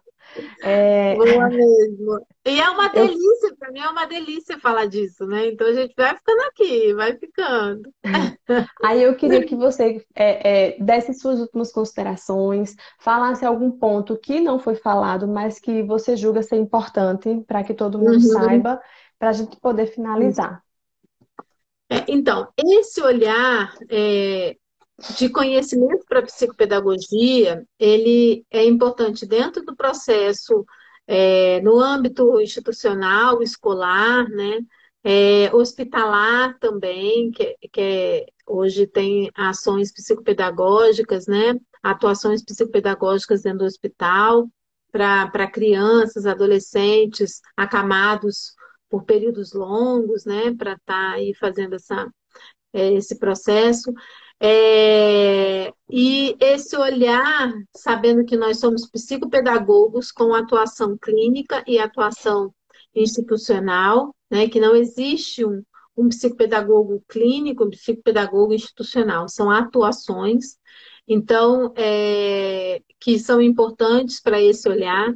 [0.63, 1.15] É...
[1.15, 2.27] Boa mesmo.
[2.45, 3.57] E é uma delícia, eu...
[3.57, 5.49] para mim é uma delícia falar disso, né?
[5.49, 7.93] Então a gente vai ficando aqui, vai ficando.
[8.85, 14.41] Aí eu queria que você é, é, desse suas últimas considerações, falasse algum ponto que
[14.41, 18.21] não foi falado, mas que você julga ser importante para que todo mundo uhum.
[18.21, 18.81] saiba,
[19.19, 20.63] para a gente poder finalizar.
[21.89, 24.57] É, então, esse olhar é,
[25.19, 30.65] de conhecimento para psicopedagogia, ele é importante dentro do processo,
[31.07, 34.61] é, no âmbito institucional, escolar, né?
[35.05, 41.55] É, hospitalar também, que, que é, hoje tem ações psicopedagógicas, né?
[41.83, 44.49] Atuações psicopedagógicas dentro do hospital
[44.91, 48.55] para crianças, adolescentes, acamados
[48.89, 50.55] por períodos longos, né?
[50.55, 52.09] Para estar tá aí fazendo essa,
[52.73, 53.93] é, esse processo.
[54.41, 62.53] É, e esse olhar, sabendo que nós somos psicopedagogos com atuação clínica e atuação
[62.95, 65.63] institucional, né, que não existe um,
[65.97, 70.57] um psicopedagogo clínico, um psicopedagogo institucional, são atuações,
[71.09, 75.15] então, é, que são importantes para esse olhar.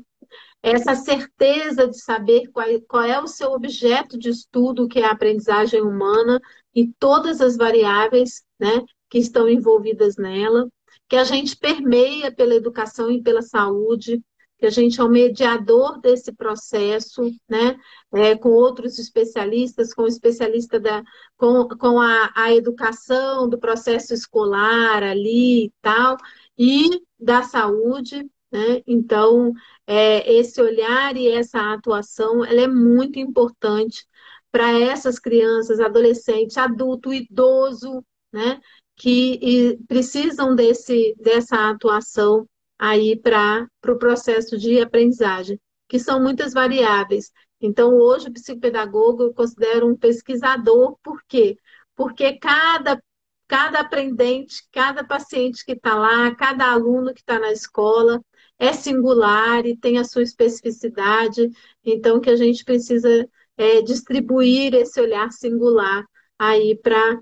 [0.62, 5.10] Essa certeza de saber qual, qual é o seu objeto de estudo, que é a
[5.10, 6.40] aprendizagem humana,
[6.74, 10.68] e todas as variáveis né, que estão envolvidas nela,
[11.08, 14.22] que a gente permeia pela educação e pela saúde,
[14.58, 17.76] que a gente é o mediador desse processo, né,
[18.12, 21.02] é, com outros especialistas, com o especialista da,
[21.36, 26.16] com, com a, a educação do processo escolar ali e tal,
[26.58, 28.82] e da saúde, né?
[28.86, 29.52] Então,
[29.86, 34.04] é, esse olhar e essa atuação, ela é muito importante
[34.50, 38.60] para essas crianças, adolescentes, adulto, idoso, né?
[38.96, 42.46] Que precisam desse, dessa atuação
[42.78, 47.30] aí para o pro processo de aprendizagem, que são muitas variáveis.
[47.60, 51.56] Então, hoje, o psicopedagogo eu considero um pesquisador, por quê?
[51.94, 53.02] Porque cada,
[53.46, 58.22] cada aprendente, cada paciente que está lá, cada aluno que está na escola,
[58.58, 61.50] é singular e tem a sua especificidade,
[61.84, 66.04] então que a gente precisa é, distribuir esse olhar singular
[66.38, 67.18] aí para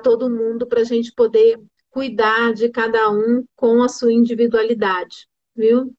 [0.00, 1.60] todo mundo, para a gente poder
[1.90, 5.94] cuidar de cada um com a sua individualidade, viu?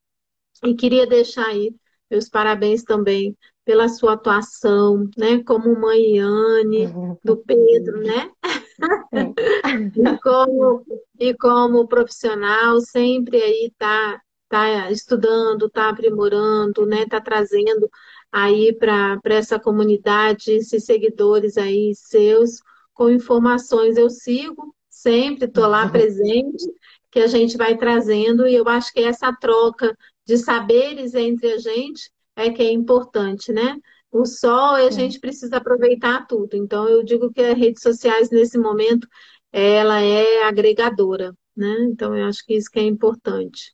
[0.64, 1.74] E queria deixar aí
[2.10, 6.88] meus parabéns também pela sua atuação, né, como mãe Anne,
[7.24, 8.32] do Pedro, né?
[9.94, 10.86] e, como,
[11.20, 17.04] e como profissional, sempre aí tá está estudando, está aprimorando, né?
[17.04, 17.90] Está trazendo
[18.32, 22.62] aí para essa comunidade, esses seguidores aí seus,
[22.98, 23.96] com informações.
[23.96, 26.66] Eu sigo, sempre estou lá presente,
[27.12, 29.96] que a gente vai trazendo, e eu acho que essa troca
[30.26, 33.78] de saberes entre a gente é que é importante, né?
[34.12, 36.56] O sol, a gente precisa aproveitar tudo.
[36.56, 39.08] Então, eu digo que as redes sociais, nesse momento,
[39.52, 41.76] ela é agregadora, né?
[41.92, 43.74] Então, eu acho que isso que é importante.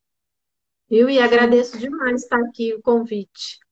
[0.90, 1.10] Viu?
[1.10, 3.63] E agradeço demais estar aqui o convite.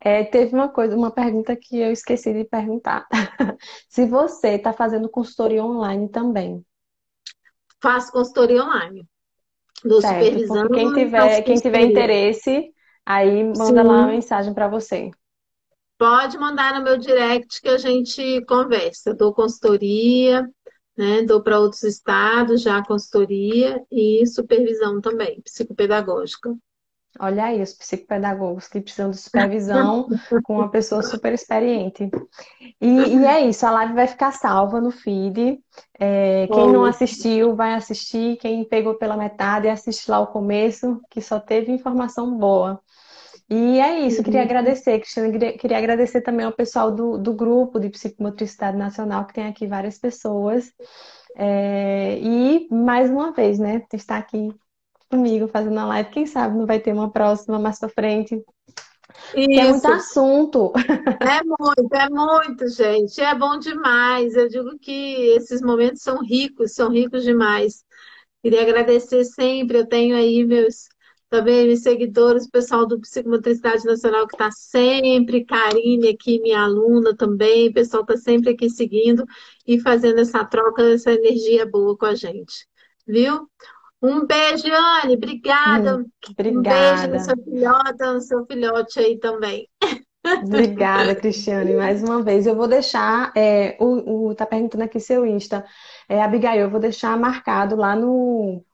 [0.00, 3.06] É, teve uma coisa, uma pergunta que eu esqueci de perguntar.
[3.88, 6.64] Se você está fazendo consultoria online também.
[7.82, 9.06] Faço consultoria online.
[9.84, 10.70] Do certo, supervisando.
[10.70, 12.72] Quem tiver, quem tiver interesse,
[13.04, 13.88] aí manda Sim.
[13.88, 15.10] lá uma mensagem para você.
[15.96, 19.10] Pode mandar no meu direct que a gente conversa.
[19.10, 20.48] Eu dou consultoria,
[20.96, 21.22] né?
[21.22, 26.56] Dou para outros estados já consultoria e supervisão também, psicopedagógica.
[27.20, 30.06] Olha aí, os psicopedagogos que precisam de supervisão
[30.44, 32.10] com uma pessoa super experiente.
[32.80, 35.58] E, e, é isso, a live vai ficar salva no feed.
[35.98, 38.36] É, quem não assistiu, vai assistir.
[38.36, 42.80] Quem pegou pela metade, assiste lá o começo, que só teve informação boa.
[43.50, 44.46] E é isso, queria uhum.
[44.46, 49.46] agradecer, Cristina, queria agradecer também ao pessoal do, do grupo de Psicomotricidade Nacional, que tem
[49.46, 50.70] aqui várias pessoas.
[51.34, 54.54] É, e mais uma vez, né, estar aqui
[55.08, 56.10] comigo fazendo a live.
[56.10, 58.42] Quem sabe não vai ter uma próxima mais pra frente.
[59.34, 59.60] Isso.
[59.60, 60.72] É muito assunto.
[61.20, 63.20] É muito, é muito, gente.
[63.20, 64.34] É bom demais.
[64.34, 67.84] Eu digo que esses momentos são ricos, são ricos demais.
[68.42, 69.78] Queria agradecer sempre.
[69.78, 70.88] Eu tenho aí meus
[71.28, 77.14] também meus seguidores, o pessoal do Psicomotricidade Nacional que está sempre, Karine aqui, minha aluna
[77.14, 79.24] também, o pessoal está sempre aqui seguindo
[79.66, 82.66] e fazendo essa troca, essa energia boa com a gente.
[83.06, 83.46] Viu?
[84.00, 85.96] Um beijo, Anne, obrigada.
[85.98, 86.58] Hum, obrigada.
[86.58, 89.68] Um beijo no seu filhote, no seu filhote aí também.
[90.40, 92.46] Obrigada, Cristiane, mais uma vez.
[92.46, 95.64] Eu vou deixar, é, o, o, tá perguntando aqui seu Insta.
[96.08, 98.64] É, Abigail, eu vou deixar marcado lá no,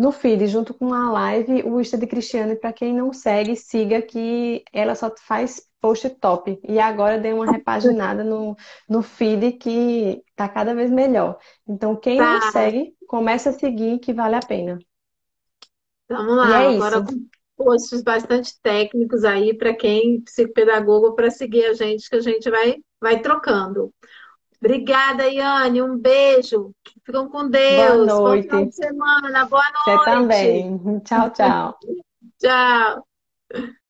[0.00, 4.00] no feed, junto com a live, o Insta de Cristiane, para quem não segue, siga
[4.00, 6.58] que ela só faz post top.
[6.66, 8.56] E agora dei uma repaginada no,
[8.88, 11.36] no feed que tá cada vez melhor.
[11.68, 12.32] Então, quem tá.
[12.32, 14.78] não segue, começa a seguir que vale a pena.
[16.08, 21.74] Vamos lá, é agora com posts bastante técnicos aí para quem psicopedagogo para seguir a
[21.74, 23.92] gente, que a gente vai, vai trocando.
[24.62, 25.80] Obrigada, Iane.
[25.82, 26.74] Um beijo.
[27.04, 28.06] Ficam com Deus.
[28.06, 28.48] Boa noite.
[28.48, 29.44] Boa de semana.
[29.46, 30.04] Boa noite.
[30.04, 31.00] Você também.
[31.00, 31.78] Tchau, tchau.
[32.38, 33.06] tchau.